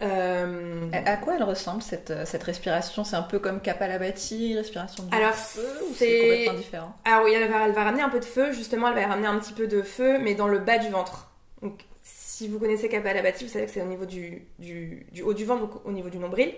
[0.00, 3.04] Euh, à quoi elle ressemble cette, euh, cette respiration?
[3.04, 6.96] C'est un peu comme Kapalabhati, respiration de Alors, feu ou c'est complètement différent?
[7.04, 9.26] Alors oui, elle va, elle va, ramener un peu de feu, justement, elle va ramener
[9.26, 11.30] un petit peu de feu, mais dans le bas du ventre.
[11.62, 15.34] Donc, si vous connaissez Kapalabhati, vous savez que c'est au niveau du, du, du, haut
[15.34, 16.52] du ventre, donc au niveau du nombril.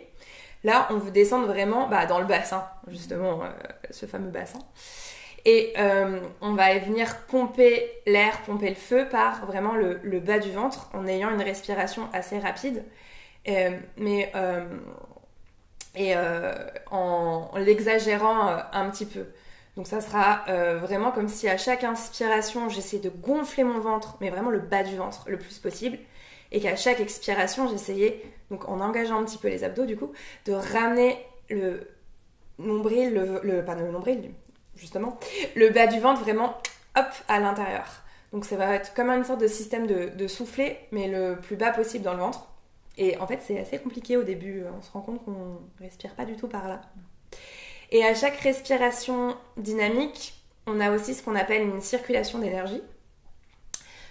[0.63, 3.49] Là, on veut descendre vraiment bah, dans le bassin, justement, euh,
[3.91, 4.59] ce fameux bassin.
[5.47, 5.73] Et
[6.43, 10.91] on va venir pomper l'air, pomper le feu par vraiment le, le, bas du ventre
[10.93, 12.85] en ayant une respiration assez rapide
[13.47, 14.65] mais euh,
[15.97, 16.15] et
[16.91, 19.27] en, l'exagérant un petit peu.
[19.77, 20.45] Donc ça sera
[20.79, 24.85] vraiment comme si à chaque inspiration, j'essayais de gonfler mon ventre, mais vraiment le bas
[24.85, 25.99] du ventre le plus possible.
[26.53, 30.13] Et qu'à chaque expiration, j'essayais, donc en engageant un petit peu les abdos du coup,
[30.47, 31.89] de ramener le
[32.59, 34.31] nombril, le, le pas le nombril,
[34.77, 35.19] justement,
[35.55, 36.57] le bas du ventre vraiment,
[36.97, 37.87] hop, à l'intérieur.
[38.33, 41.57] Donc ça va être comme une sorte de système de, de souffler, mais le plus
[41.57, 42.47] bas possible dans le ventre.
[43.01, 44.63] Et en fait, c'est assez compliqué au début.
[44.79, 46.83] On se rend compte qu'on respire pas du tout par là.
[47.91, 50.35] Et à chaque respiration dynamique,
[50.67, 52.83] on a aussi ce qu'on appelle une circulation d'énergie.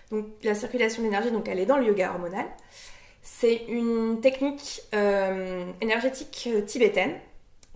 [0.10, 2.48] Donc la circulation d'énergie, donc elle est dans le yoga hormonal.
[3.22, 7.16] C'est une technique euh, énergétique tibétaine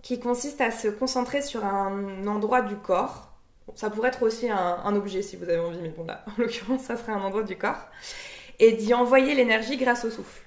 [0.02, 3.30] qui consiste à se concentrer sur un endroit du corps.
[3.76, 6.82] ça pourrait être aussi un, objet si vous avez envie, mais bon là, en l'occurrence,
[6.82, 7.86] ça serait un endroit du corps.
[8.58, 10.43] Et d'y envoyer l'énergie grâce au souffle.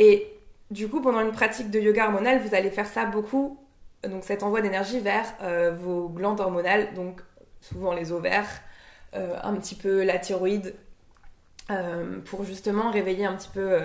[0.00, 0.26] Et
[0.70, 3.58] du coup, pendant une pratique de yoga hormonal, vous allez faire ça beaucoup,
[4.02, 7.20] donc cet envoi d'énergie vers euh, vos glandes hormonales, donc
[7.60, 8.48] souvent les ovaires,
[9.14, 10.74] euh, un petit peu la thyroïde,
[11.70, 13.78] euh, pour justement réveiller un petit peu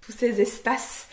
[0.00, 1.06] tous ces espaces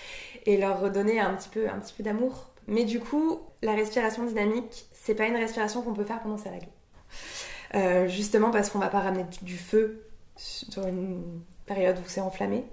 [0.48, 5.16] et leur redonner un petit peu, peu d'amour mais du coup, la respiration dynamique, c'est
[5.16, 8.08] pas une respiration qu'on peut faire pendant sa règle.
[8.10, 10.06] Justement parce qu'on va pas ramener du feu
[10.38, 12.64] sur une période où c'est enflammé.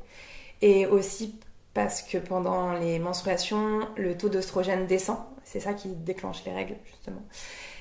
[0.62, 1.34] Et aussi
[1.74, 5.18] parce que pendant les menstruations, le taux d'oestrogène descend.
[5.44, 7.22] C'est ça qui déclenche les règles, justement.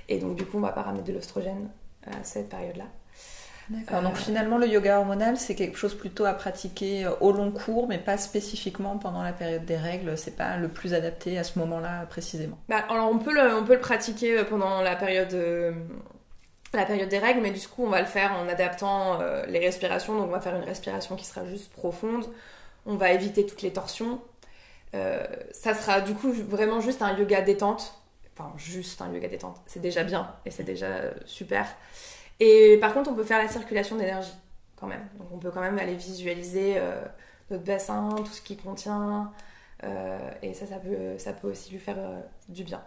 [0.07, 1.69] Et donc, du coup, on va pas ramener de l'oestrogène
[2.05, 2.85] à cette période-là.
[3.69, 4.01] D'accord.
[4.01, 7.87] Donc finalement, le yoga hormonal, c'est quelque chose plutôt à pratiquer euh, au long cours,
[7.87, 10.17] mais pas spécifiquement pendant la période des règles.
[10.17, 12.57] C'est pas le plus adapté à ce moment-là précisément.
[12.67, 15.33] Bah, alors on peut le, on peut le pratiquer euh, pendant la période.
[15.33, 15.71] Euh,
[16.73, 20.15] la période des règles, mais du coup, on va le faire en adaptant les respirations.
[20.15, 22.25] Donc, on va faire une respiration qui sera juste profonde.
[22.89, 24.19] On va éviter toutes les torsions.
[24.91, 27.95] ça sera du coup vraiment juste un yoga détente.
[28.33, 29.61] Enfin, juste un yoga détente.
[29.67, 30.87] C'est déjà bien et c'est déjà
[31.25, 31.67] super.
[32.39, 34.33] Et par contre, on peut faire la circulation d'énergie
[34.79, 35.07] quand même.
[35.17, 37.01] Donc on peut quand même aller visualiser euh,
[37.49, 39.31] notre bassin, tout ce qui contient.
[39.83, 42.81] Euh, et ça, ça peut, ça peut aussi lui faire euh, du bien.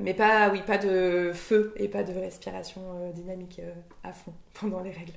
[0.00, 3.60] mais pas, oui, pas de feu et pas de respiration dynamique
[4.02, 5.12] à fond pendant les règles.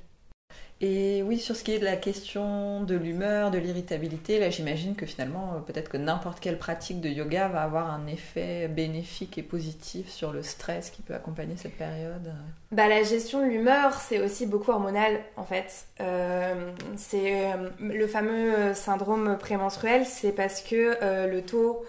[0.84, 4.96] Et oui, sur ce qui est de la question de l'humeur, de l'irritabilité, là j'imagine
[4.96, 9.38] que finalement, euh, peut-être que n'importe quelle pratique de yoga va avoir un effet bénéfique
[9.38, 12.34] et positif sur le stress qui peut accompagner cette période.
[12.72, 15.86] Bah, la gestion de l'humeur, c'est aussi beaucoup hormonal en fait.
[16.00, 21.84] Euh, c'est euh, le fameux syndrome prémenstruel, c'est parce que le taux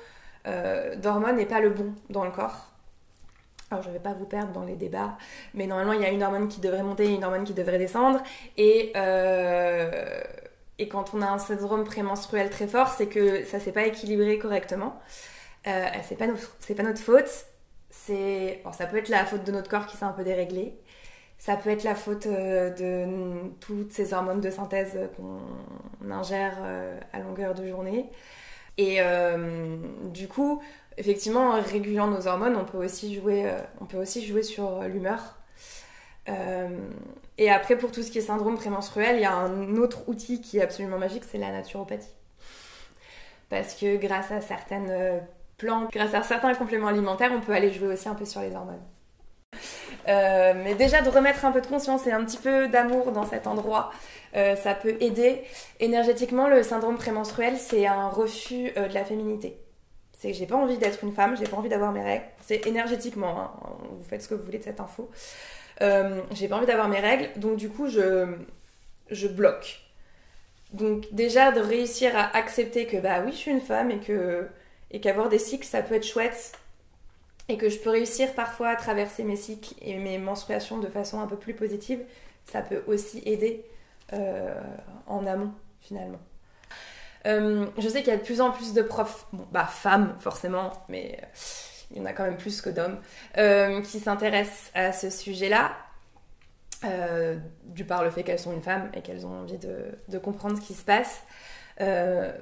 [0.98, 2.73] d'hormones n'est pas le bon dans le corps.
[3.74, 5.18] Alors je ne vais pas vous perdre dans les débats,
[5.56, 7.80] mais normalement il y a une hormone qui devrait monter et une hormone qui devrait
[7.80, 8.22] descendre.
[8.56, 10.22] Et, euh,
[10.78, 13.86] et quand on a un syndrome prémenstruel très fort, c'est que ça ne s'est pas
[13.88, 15.02] équilibré correctement.
[15.66, 16.28] Euh, c'est pas,
[16.84, 17.28] notre faute.
[17.90, 20.78] Ça peut être la faute de notre corps qui s'est un peu déréglé.
[21.38, 27.00] Ça peut être la faute euh, de toutes ces hormones de synthèse qu'on ingère euh,
[27.12, 28.10] à longueur de journée.
[28.78, 29.00] Et
[30.06, 30.62] du coup,
[30.98, 34.82] effectivement, en régulant nos hormones, on peut aussi jouer, euh, on peut aussi jouer sur
[34.82, 35.38] euh, l'humeur.
[36.30, 36.70] Euh,
[37.38, 40.42] et après, pour tout ce qui est syndrome prémenstruel, il y a un autre outil
[40.42, 42.16] qui est absolument magique, c'est la naturopathie.
[43.50, 45.22] Parce que grâce à certaines
[45.58, 48.56] plantes, grâce à certains compléments alimentaires, on peut aller jouer aussi un peu sur les
[48.56, 48.82] hormones.
[50.08, 53.46] mais déjà de remettre un peu de conscience et un petit peu d'amour dans cet
[53.46, 53.92] endroit,
[54.34, 55.44] ça peut aider.
[55.80, 59.63] Énergétiquement, le syndrome prémenstruel, c'est un refus de la féminité
[60.24, 62.24] c'est que j'ai pas envie d'être une femme, j'ai pas envie d'avoir mes règles.
[62.40, 63.52] C'est énergétiquement, hein.
[63.92, 65.12] vous faites ce que vous voulez de cette info.
[65.82, 68.34] Euh, j'ai pas envie d'avoir mes règles, donc du coup je,
[69.12, 69.82] je bloque.
[70.72, 74.48] Donc déjà de réussir à accepter que bah oui je suis une femme et que
[74.92, 76.54] et qu'avoir des cycles ça peut être chouette
[77.50, 81.20] et que je peux réussir parfois à traverser mes cycles et mes menstruations de façon
[81.20, 82.00] un peu plus positive,
[82.46, 83.66] ça peut aussi aider
[84.14, 84.54] euh,
[85.06, 86.20] en amont finalement.
[87.26, 90.16] Euh, je sais qu'il y a de plus en plus de profs, bon, bah femmes
[90.20, 91.26] forcément, mais euh,
[91.92, 92.98] il y en a quand même plus que d'hommes,
[93.38, 95.72] euh, qui s'intéressent à ce sujet-là,
[97.64, 100.62] du par le fait qu'elles sont une femme et qu'elles ont envie de, comprendre ce
[100.62, 101.24] qui se passe.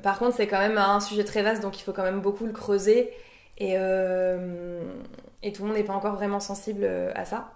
[0.01, 2.47] par contre, c'est quand même un sujet très vaste, donc il faut quand même beaucoup
[2.47, 3.13] le creuser,
[3.59, 7.51] et, et tout le monde n'est pas encore vraiment sensible à ça.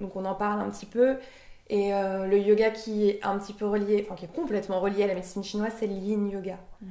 [0.00, 1.18] Donc on en parle un petit peu.
[1.68, 5.02] Et euh, le yoga qui est un petit peu relié, enfin qui est complètement relié
[5.02, 6.58] à la médecine chinoise, c'est le yin yoga.
[6.80, 6.90] Mhm.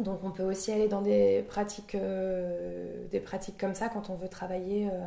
[0.00, 4.14] Donc on peut aussi aller dans des pratiques, euh, des pratiques comme ça quand on
[4.14, 5.06] veut travailler euh,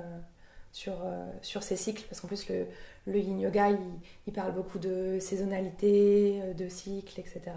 [0.72, 0.96] sur,
[1.44, 2.04] sur ces cycles.
[2.10, 3.70] Parce qu'en plus le, yin yoga,
[4.26, 7.52] il, parle beaucoup de saisonnalité, de cycles, etc.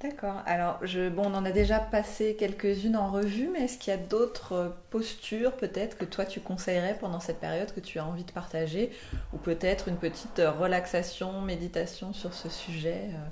[0.00, 0.42] D'accord.
[0.46, 3.96] Alors, je, bon, on en a déjà passé quelques-unes en revue, mais est-ce qu'il y
[3.96, 8.22] a d'autres postures peut-être que toi tu conseillerais pendant cette période que tu as envie
[8.22, 8.92] de partager
[9.32, 13.28] Ou peut-être une petite relaxation, méditation sur ce sujet euh,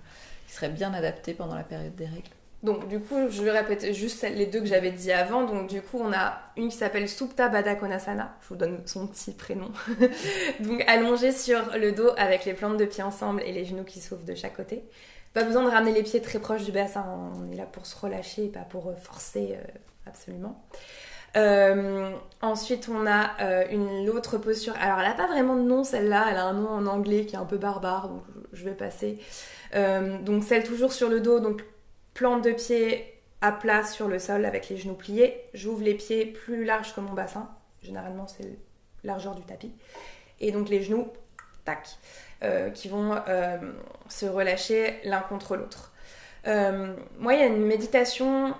[0.49, 2.31] qui serait bien adaptée pendant la période des règles?
[2.65, 5.45] Donc du coup, je vais répéter juste les deux que j'avais dit avant.
[5.45, 8.35] Donc du coup, on a une qui s'appelle Supta Baddha Konasana.
[8.43, 9.71] Je vous donne son petit prénom.
[10.61, 14.01] Donc allongé sur le dos avec les plantes de pieds ensemble et les genoux qui
[14.01, 14.83] s'ouvrent de chaque côté.
[15.37, 17.05] Pas besoin de ramener les pieds très proches du bassin.
[17.37, 19.63] On est là pour se relâcher, pas pour euh, forcer euh,
[20.07, 20.65] absolument.
[21.37, 23.33] Euh, ensuite, on a
[23.71, 24.73] une autre posture.
[24.81, 26.29] Alors, elle n'a pas vraiment de nom, celle-là.
[26.31, 28.23] Elle a un nom en anglais qui est un peu barbare, donc
[28.55, 29.19] je vais passer.
[29.75, 31.67] donc, celle toujours sur le dos, donc
[32.15, 33.05] plante de pied
[33.43, 35.39] à plat sur le sol avec les genoux pliés.
[35.53, 37.51] J'ouvre les pieds plus larges que mon bassin.
[37.83, 38.57] Généralement, c'est
[39.05, 39.75] largeur du tapis.
[40.41, 41.09] Et donc les genoux,
[41.67, 41.99] tac,
[42.43, 43.57] euh, qui vont euh,
[44.11, 45.93] se relâcher l'un contre l'autre.
[46.47, 48.55] Euh, moi, il y a une méditation,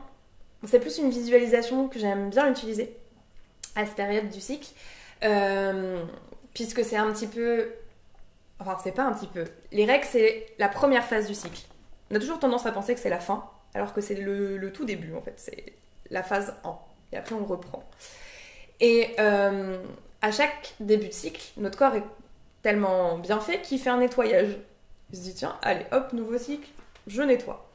[0.65, 2.97] c'est plus une visualisation que j'aime bien utiliser
[3.75, 4.71] à cette période du cycle,
[6.55, 7.71] puisque c'est un petit peu...
[8.61, 9.45] Enfin, c'est pas un petit peu.
[9.73, 11.67] Les règles, c'est la première phase du cycle.
[12.11, 14.87] On a toujours tendance à penser que c'est la fin, alors que c'est le, tout
[14.87, 15.75] début en fait, c'est
[16.09, 16.79] la phase 1.
[17.13, 17.85] Et après on reprend.
[18.81, 22.03] Et à chaque début de cycle, notre corps est
[22.67, 24.59] tellement bien fait qu'il fait un nettoyage.
[25.13, 26.69] Il se dit tiens, allez hop, nouveau cycle,
[27.07, 27.71] je nettoie.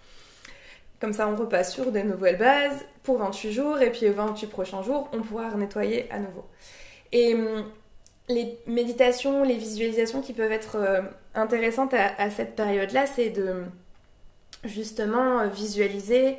[0.99, 4.83] Comme ça on repasse sur des nouvelles bases pour 28 jours et puis 28 prochains
[4.83, 6.43] jours, on pourra nettoyer à nouveau.
[7.13, 7.63] Et hum,
[8.27, 11.01] les méditations, les visualisations qui peuvent être euh,
[11.35, 13.63] intéressantes à cette période-là, c'est de
[14.65, 16.35] justement euh, visualiser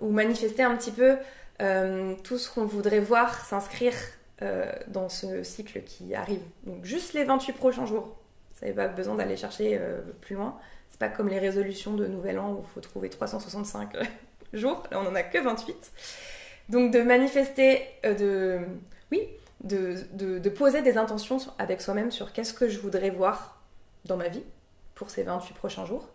[0.00, 1.18] ou manifester un petit peu
[1.60, 3.94] euh, tout ce qu'on voudrait voir s'inscrire
[4.42, 6.42] euh, dans ce cycle qui arrive.
[6.64, 8.16] Donc juste les 28 prochains jours.
[8.54, 9.80] Vous n'avez pas besoin d'aller chercher
[10.20, 10.58] plus loin.
[10.90, 13.96] C'est pas comme les résolutions de Nouvel An où il faut trouver 365
[14.52, 14.84] jours.
[14.90, 15.92] Là, on n'en a que 28.
[16.68, 18.60] Donc de manifester, de,
[19.10, 19.26] oui,
[19.64, 23.62] de, de poser des intentions avec soi-même sur qu'est-ce que je voudrais voir
[24.04, 24.44] dans ma vie
[24.94, 26.08] pour ces 28 prochains jours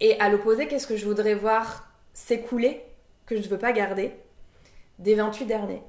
[0.00, 2.82] et à l'opposé, qu'est-ce que je voudrais voir s'écouler,
[3.26, 4.12] que je ne veux pas garder,
[4.98, 5.82] des 28 derniers.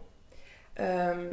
[0.80, 1.32] Euh,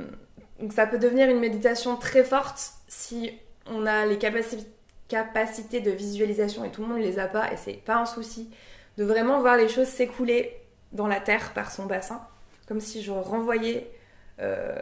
[0.61, 3.32] donc ça peut devenir une méditation très forte si
[3.66, 7.74] on a les capacités de visualisation et tout le monde les a pas et c'est
[7.74, 8.50] pas un souci
[8.96, 10.56] de vraiment voir les choses s'écouler
[10.92, 12.26] dans la terre par son bassin,
[12.66, 13.90] comme si je renvoyais
[14.40, 14.80] euh,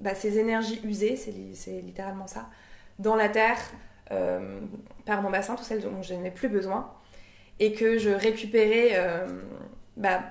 [0.00, 2.50] bah, ces énergies usées, c'est littéralement ça,
[2.98, 3.58] dans la terre
[4.10, 4.60] euh,
[5.06, 6.92] par mon bassin, tout celles dont je n'ai plus besoin
[7.58, 9.00] et que je récupérais
[9.96, 10.22] bah,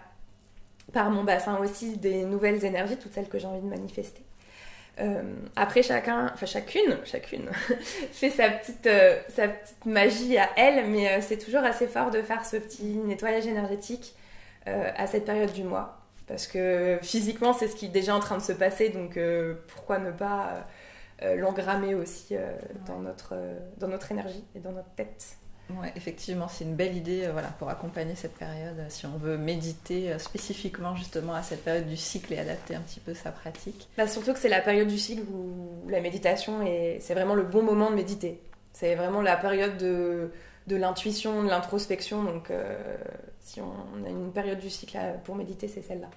[0.94, 4.24] par mon bassin aussi des nouvelles énergies, toutes celles que j'ai envie de manifester.
[5.00, 5.22] Euh,
[5.56, 7.50] après, chacun, enfin chacune, chacune
[8.12, 12.22] fait sa petite, euh, sa petite magie à elle, mais c'est toujours assez fort de
[12.22, 14.16] faire ce petit nettoyage énergétique
[14.66, 15.98] à cette période du mois.
[16.28, 19.18] Parce que physiquement, c'est ce qui est déjà en train de se passer, donc
[19.70, 20.68] pourquoi ne pas
[21.36, 22.36] l'engrammer aussi
[22.86, 23.34] dans, notre,
[23.78, 25.38] dans notre énergie et dans notre tête
[25.96, 28.78] Effectivement, c'est une belle idée euh, voilà, pour accompagner cette période.
[28.80, 32.76] Euh, si on veut méditer euh, spécifiquement justement à cette période du cycle et adapter
[32.76, 33.88] un petit peu sa pratique.
[33.98, 37.44] Bah, surtout que c'est la période du cycle où la méditation est, c'est vraiment le
[37.44, 38.42] bon moment de méditer.
[38.74, 40.32] C'est vraiment la période de,
[40.68, 42.24] de l'intuition, de l'introspection.
[42.24, 42.52] Donc,
[43.42, 46.08] si on a une période du cycle pour méditer, c'est celle-là.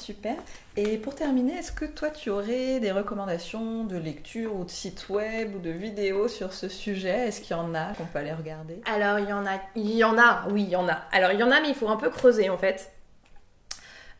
[0.00, 0.34] Super.
[0.78, 5.10] Et pour terminer, est-ce que toi tu aurais des recommandations de lecture ou de sites
[5.10, 7.28] web ou de vidéos sur ce sujet?
[7.28, 8.80] Est-ce qu'il y en a qu'on peut aller regarder?
[8.86, 11.02] Alors il y en a, il y en a, oui il y en a.
[11.12, 12.90] Alors il y en a mais il faut un peu creuser en fait.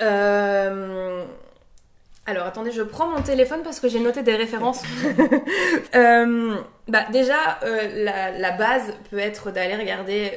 [0.03, 1.25] Euh,
[2.27, 4.83] alors attendez, je prends mon téléphone parce que j'ai noté des références.
[5.97, 10.33] Euh, bah, déjà, euh, la, la, base peut être d'aller regarder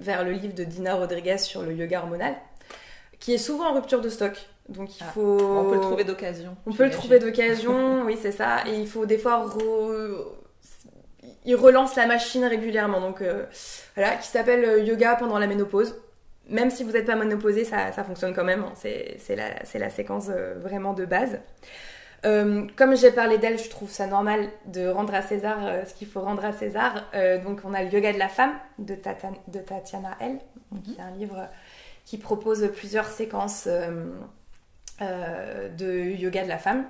[0.00, 2.34] vers le livre de Dina Rodriguez sur le yoga hormonal,
[3.20, 4.48] qui est souvent en rupture de stock.
[4.68, 5.38] Donc il ah, faut.
[5.40, 6.56] On peut le trouver d'occasion.
[6.66, 8.66] On peut le trouver d'occasion, oui, c'est ça.
[8.66, 9.46] Et il faut des fois.
[11.44, 13.00] Il relance la machine régulièrement.
[13.00, 13.44] Donc euh,
[13.94, 15.94] voilà, qui s'appelle euh, Yoga pendant la ménopause.
[16.48, 18.64] Même si vous n'êtes pas ménopausé, ça, ça, fonctionne quand même.
[18.74, 21.38] C'est la, la, séquence euh, vraiment de base.
[22.22, 26.20] comme j'ai parlé d'elle, je trouve ça normal de rendre à César ce qu'il faut
[26.20, 27.08] rendre à César.
[27.44, 28.96] donc on a le yoga de la femme de,
[29.46, 30.38] de Tatiana L,
[30.84, 31.48] qui est un livre
[32.04, 33.68] qui propose plusieurs séquences
[35.02, 36.84] euh, de yoga de la femme.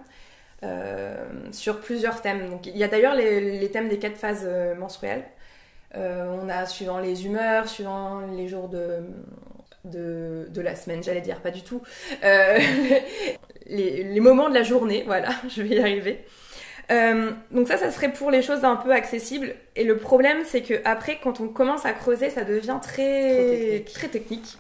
[0.64, 2.50] Euh, sur plusieurs thèmes.
[2.50, 5.22] Donc, il y a d'ailleurs les, thèmes des quatre phases euh, menstruelles.
[5.94, 9.04] on a suivant les humeurs, suivant les jours de,
[9.84, 11.82] de, la semaine, j'allais dire, pas du tout.
[13.66, 16.24] les, moments de la journée, voilà, je vais y arriver.
[17.52, 19.54] donc ça, ça serait pour les choses un peu accessibles.
[19.76, 23.92] Et le problème, c'est que après, quand on commence à creuser, ça devient très technique.
[23.92, 24.58] Très technique.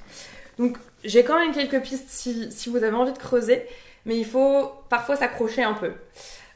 [0.60, 3.66] Donc j'ai quand même quelques pistes si, vous avez envie de creuser,
[4.04, 5.94] mais il faut parfois s'accrocher un peu.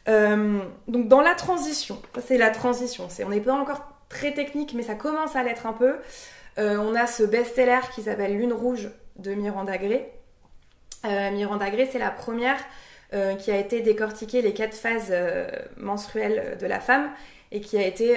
[0.07, 3.09] donc dans la transition, c'est la transition.
[3.24, 5.96] On n'est pas encore très technique, mais ça commence à l'être un peu.
[6.59, 10.07] on a ce best-seller qui s'appelle Lune Rouge de Miranda Gray.
[11.05, 12.59] Euh, Miranda Gray, c'est la première
[13.12, 15.46] euh, qui a été décortiquée les quatre phases euh,
[15.76, 17.11] menstruelles de la femme
[17.52, 18.16] et qui a été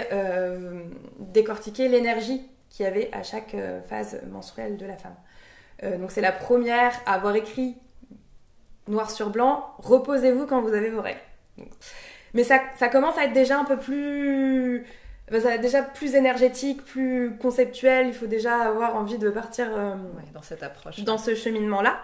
[1.19, 3.55] décortiquée l'énergie qu'il y avait à chaque
[3.87, 5.15] phase menstruelle de la femme.
[5.83, 7.75] Donc c'est la première à avoir écrit
[8.87, 11.19] noir sur blanc, reposez-vous quand vous avez vos règles.
[12.33, 14.85] Mais ça, ça commence à être déjà un peu plus
[15.39, 18.07] ça déjà plus énergétique, plus conceptuel.
[18.07, 19.67] Il faut déjà avoir envie de partir
[20.33, 21.99] dans cette approche, dans ce cheminement-là.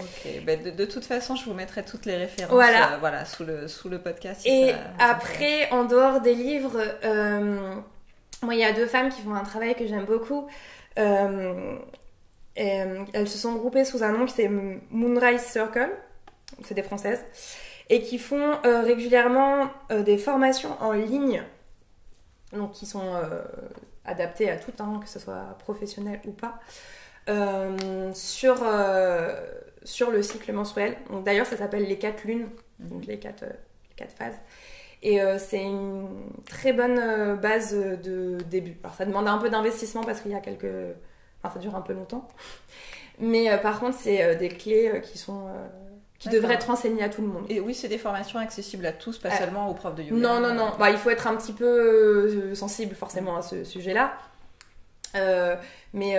[0.00, 2.94] Ok, ben, de, toute façon, je vous mettrai toutes les références voilà.
[2.94, 4.44] Euh, voilà, sous, le, sous le podcast.
[4.44, 7.76] et après, en dehors des livres, euh,
[8.42, 10.48] moi, il y a deux femmes qui font un travail que j'aime beaucoup.
[10.98, 11.76] Euh,
[12.56, 14.48] elles se sont groupées sous un nom qui c'est
[14.90, 15.90] Moonrise Circle,
[16.64, 17.24] c'est des françaises,
[17.90, 21.42] et qui font régulièrement des formations en ligne,
[22.52, 23.20] donc qui sont
[24.04, 26.60] adaptées à tout, hein, que ce soit professionnel ou pas,
[28.14, 28.62] sur
[29.84, 30.96] sur le cycle menstruel.
[31.24, 32.48] D'ailleurs, ça s'appelle les quatre lunes,
[32.78, 33.52] donc les quatre, euh,
[33.96, 34.38] quatre phases.
[35.02, 36.08] Et euh, c'est une
[36.46, 38.76] très bonne euh, base de début.
[38.82, 40.96] Alors, ça demande un peu d'investissement parce qu'il y a quelques.
[41.44, 42.26] Enfin, ça dure un peu longtemps.
[43.20, 45.46] Mais par contre, c'est des clés qui sont.
[46.18, 47.44] qui devraient être enseignées à tout le monde.
[47.48, 50.16] Et oui, c'est des formations accessibles à tous, pas seulement aux profs de yoga.
[50.16, 50.72] Non, non, non.
[50.78, 54.16] Bah, il faut être un petit peu sensible forcément à ce sujet-là.
[55.92, 56.16] mais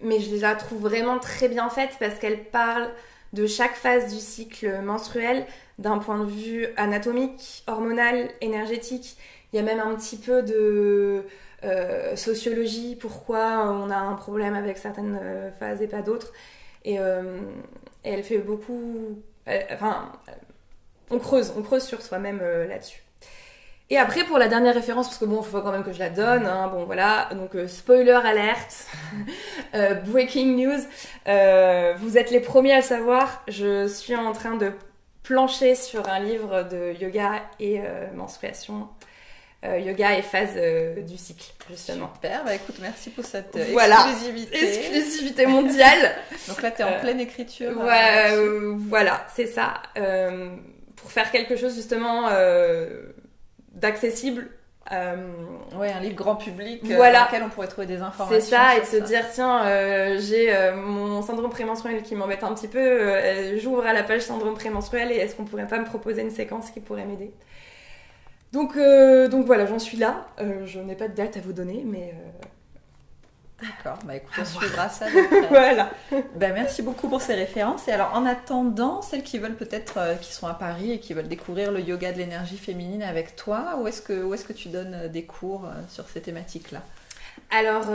[0.00, 2.88] mais je la trouve vraiment très bien faite parce qu'elle parle
[3.32, 5.44] de chaque phase du cycle menstruel
[5.78, 9.16] d'un point de vue anatomique, hormonal, énergétique.
[9.52, 11.24] Il y a même un petit peu de
[11.64, 16.32] euh, sociologie, pourquoi on a un problème avec certaines euh, phases et pas d'autres.
[16.84, 17.40] Et, euh,
[18.04, 19.20] elle fait beaucoup...
[19.72, 20.12] enfin,
[21.10, 23.02] on creuse, on creuse sur soi-même là-dessus.
[23.90, 25.98] Et après, pour la dernière référence, parce que bon, il faut quand même que je
[25.98, 28.86] la donne, hein, bon voilà, donc spoiler alerte,
[29.74, 30.80] euh, breaking news,
[31.98, 34.72] vous êtes les premiers à le savoir, je suis en train de
[35.22, 37.80] plancher sur un livre de yoga et
[38.14, 38.88] menstruation,
[39.62, 40.54] yoga et phase
[41.04, 42.10] du cycle, justement.
[42.14, 44.64] Super, bah écoute, merci pour cette exclusivité.
[44.64, 46.14] Exclusivité mondiale.
[46.48, 47.72] donc là, tu es en pleine écriture.
[47.74, 49.82] voilà, c'est ça.
[50.96, 52.28] pour faire quelque chose justement
[53.72, 54.48] d'accessible.
[54.90, 55.16] Euh,
[55.76, 58.40] ouais, un livre grand public euh, dans lequel on pourrait trouver des informations.
[58.40, 62.54] C'est ça, et de se dire tiens, euh, j'ai mon syndrome prémenstruel qui m'embête un
[62.54, 66.22] petit peu, j'ouvre à la page syndrome prémenstruel et est-ce qu'on pourrait pas me proposer
[66.22, 67.32] une séquence qui pourrait m'aider?
[68.52, 70.26] Donc, donc voilà, j'en suis là.
[70.38, 72.14] je n'ai pas de date à vous donner, mais
[73.60, 75.06] D'accord, bah écoute, on suivra ça.
[75.48, 75.90] voilà.
[76.36, 77.88] Bah, merci beaucoup pour ces références.
[77.88, 81.12] Et alors, en attendant, celles qui veulent peut-être, euh, qui sont à Paris et qui
[81.12, 84.52] veulent découvrir le yoga de l'énergie féminine avec toi, où est-ce que, où est-ce que
[84.52, 86.82] tu donnes euh, des cours euh, sur ces thématiques-là?
[87.50, 87.86] Alors,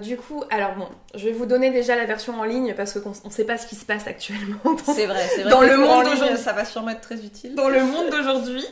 [0.00, 3.12] du coup, alors bon, je vais vous donner déjà la version en ligne parce qu'on
[3.24, 4.76] ne sait pas ce qui se passe actuellement.
[4.84, 5.50] C'est vrai, c'est vrai.
[5.50, 7.54] Dans le monde d'aujourd'hui, ça va sûrement être très utile.
[7.54, 8.64] Dans le monde d'aujourd'hui.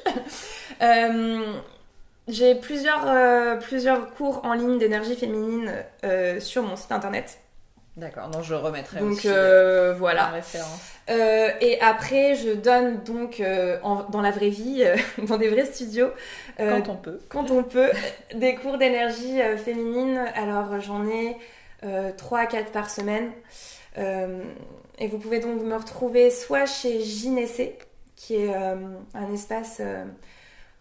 [2.28, 5.72] J'ai plusieurs, euh, plusieurs cours en ligne d'énergie féminine
[6.04, 7.38] euh, sur mon site internet.
[7.96, 10.26] D'accord, donc je remettrai donc, euh, voilà.
[10.26, 10.95] référence.
[11.08, 14.84] Et après, je donne donc dans la vraie vie,
[15.28, 16.08] dans des vrais studios.
[16.58, 17.20] quand on peut.
[17.28, 17.90] Quand on peut,
[18.34, 20.20] des cours d'énergie féminine.
[20.34, 21.36] Alors j'en ai
[22.16, 23.30] 3 à 4 par semaine.
[23.96, 27.78] et vous pouvez donc me retrouver soit chez Gynécée,
[28.16, 29.80] qui est un espace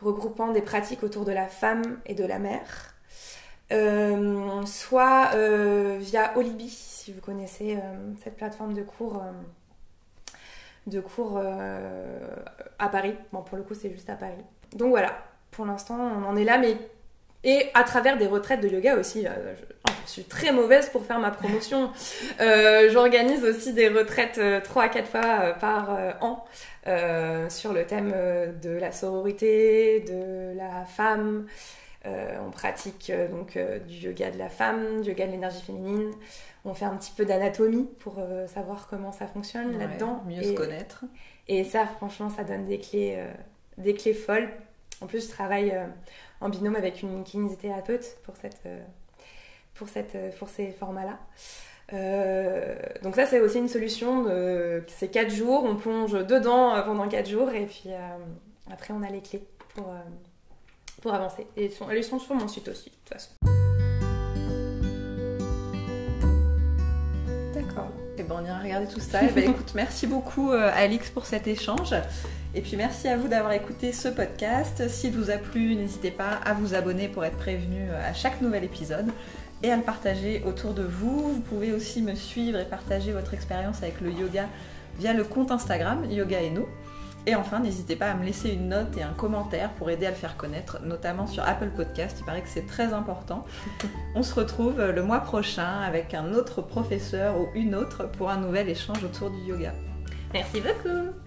[0.02, 2.96] regroupant des pratiques autour de la femme et de la mère,
[3.72, 9.24] euh, soit euh, via Olibi, si vous connaissez euh, cette plateforme de cours,
[10.88, 11.42] de cours
[12.80, 13.16] à Paris.
[13.32, 14.34] Bon, pour le coup, c'est juste à Paris.
[14.76, 15.18] Donc voilà,
[15.52, 16.78] pour l'instant, on en est là, mais
[17.44, 19.26] et à travers des retraites de yoga aussi.
[19.26, 21.92] Je, suis très mauvaise pour faire ma promotion.
[22.92, 26.46] J'organise aussi des retraites 3 à 4 fois par an
[26.88, 31.48] euh, sur le thème euh, de la sororité, de la femme.
[32.06, 36.12] Euh, on pratique donc du yoga de la femme, du yoga de l'énergie féminine.
[36.64, 40.24] On fait un petit peu d'anatomie pour savoir comment ça fonctionne là-dedans.
[40.28, 41.06] Mieux se connaître.
[41.48, 43.24] Et ça, franchement, ça donne des clés,
[43.78, 44.50] des clés folles.
[45.02, 45.74] En plus, je travaille
[46.42, 48.64] en binôme avec une kinésithérapeute pour, cette,
[49.76, 51.20] pour, cette, pour ces formats-là.
[51.94, 54.26] Euh, donc ça c'est aussi une solution.
[54.88, 58.18] C'est 4 jours, on plonge dedans euh, pendant 4 jours et puis euh,
[58.72, 59.46] après on a les clés.
[59.76, 60.00] pour, euh,
[61.06, 61.46] pour avancer.
[61.56, 63.30] Et elles sont, elles sont sur mon site aussi, de toute façon.
[67.54, 67.92] D'accord.
[68.18, 69.24] Et ben on ira regarder tout ça.
[69.24, 71.94] Et ben écoute, merci beaucoup euh, Alix pour cet échange.
[72.56, 74.90] Et puis merci à vous d'avoir écouté ce podcast.
[74.90, 78.42] S'il vous a plu, n'hésitez pas à vous abonner pour être prévenu euh, à chaque
[78.42, 79.12] nouvel épisode
[79.62, 81.34] et à le partager autour de vous.
[81.34, 84.48] Vous pouvez aussi me suivre et partager votre expérience avec le yoga
[84.98, 86.66] via le compte Instagram Yoga et nous.
[87.28, 90.12] Et enfin, n'hésitez pas à me laisser une note et un commentaire pour aider à
[90.12, 92.18] le faire connaître, notamment sur Apple Podcast.
[92.20, 93.46] Il paraît que c'est très important.
[94.16, 98.38] On se retrouve le mois prochain avec un autre professeur ou une autre pour un
[98.38, 99.74] nouvel échange autour du yoga.
[100.34, 101.25] Merci beaucoup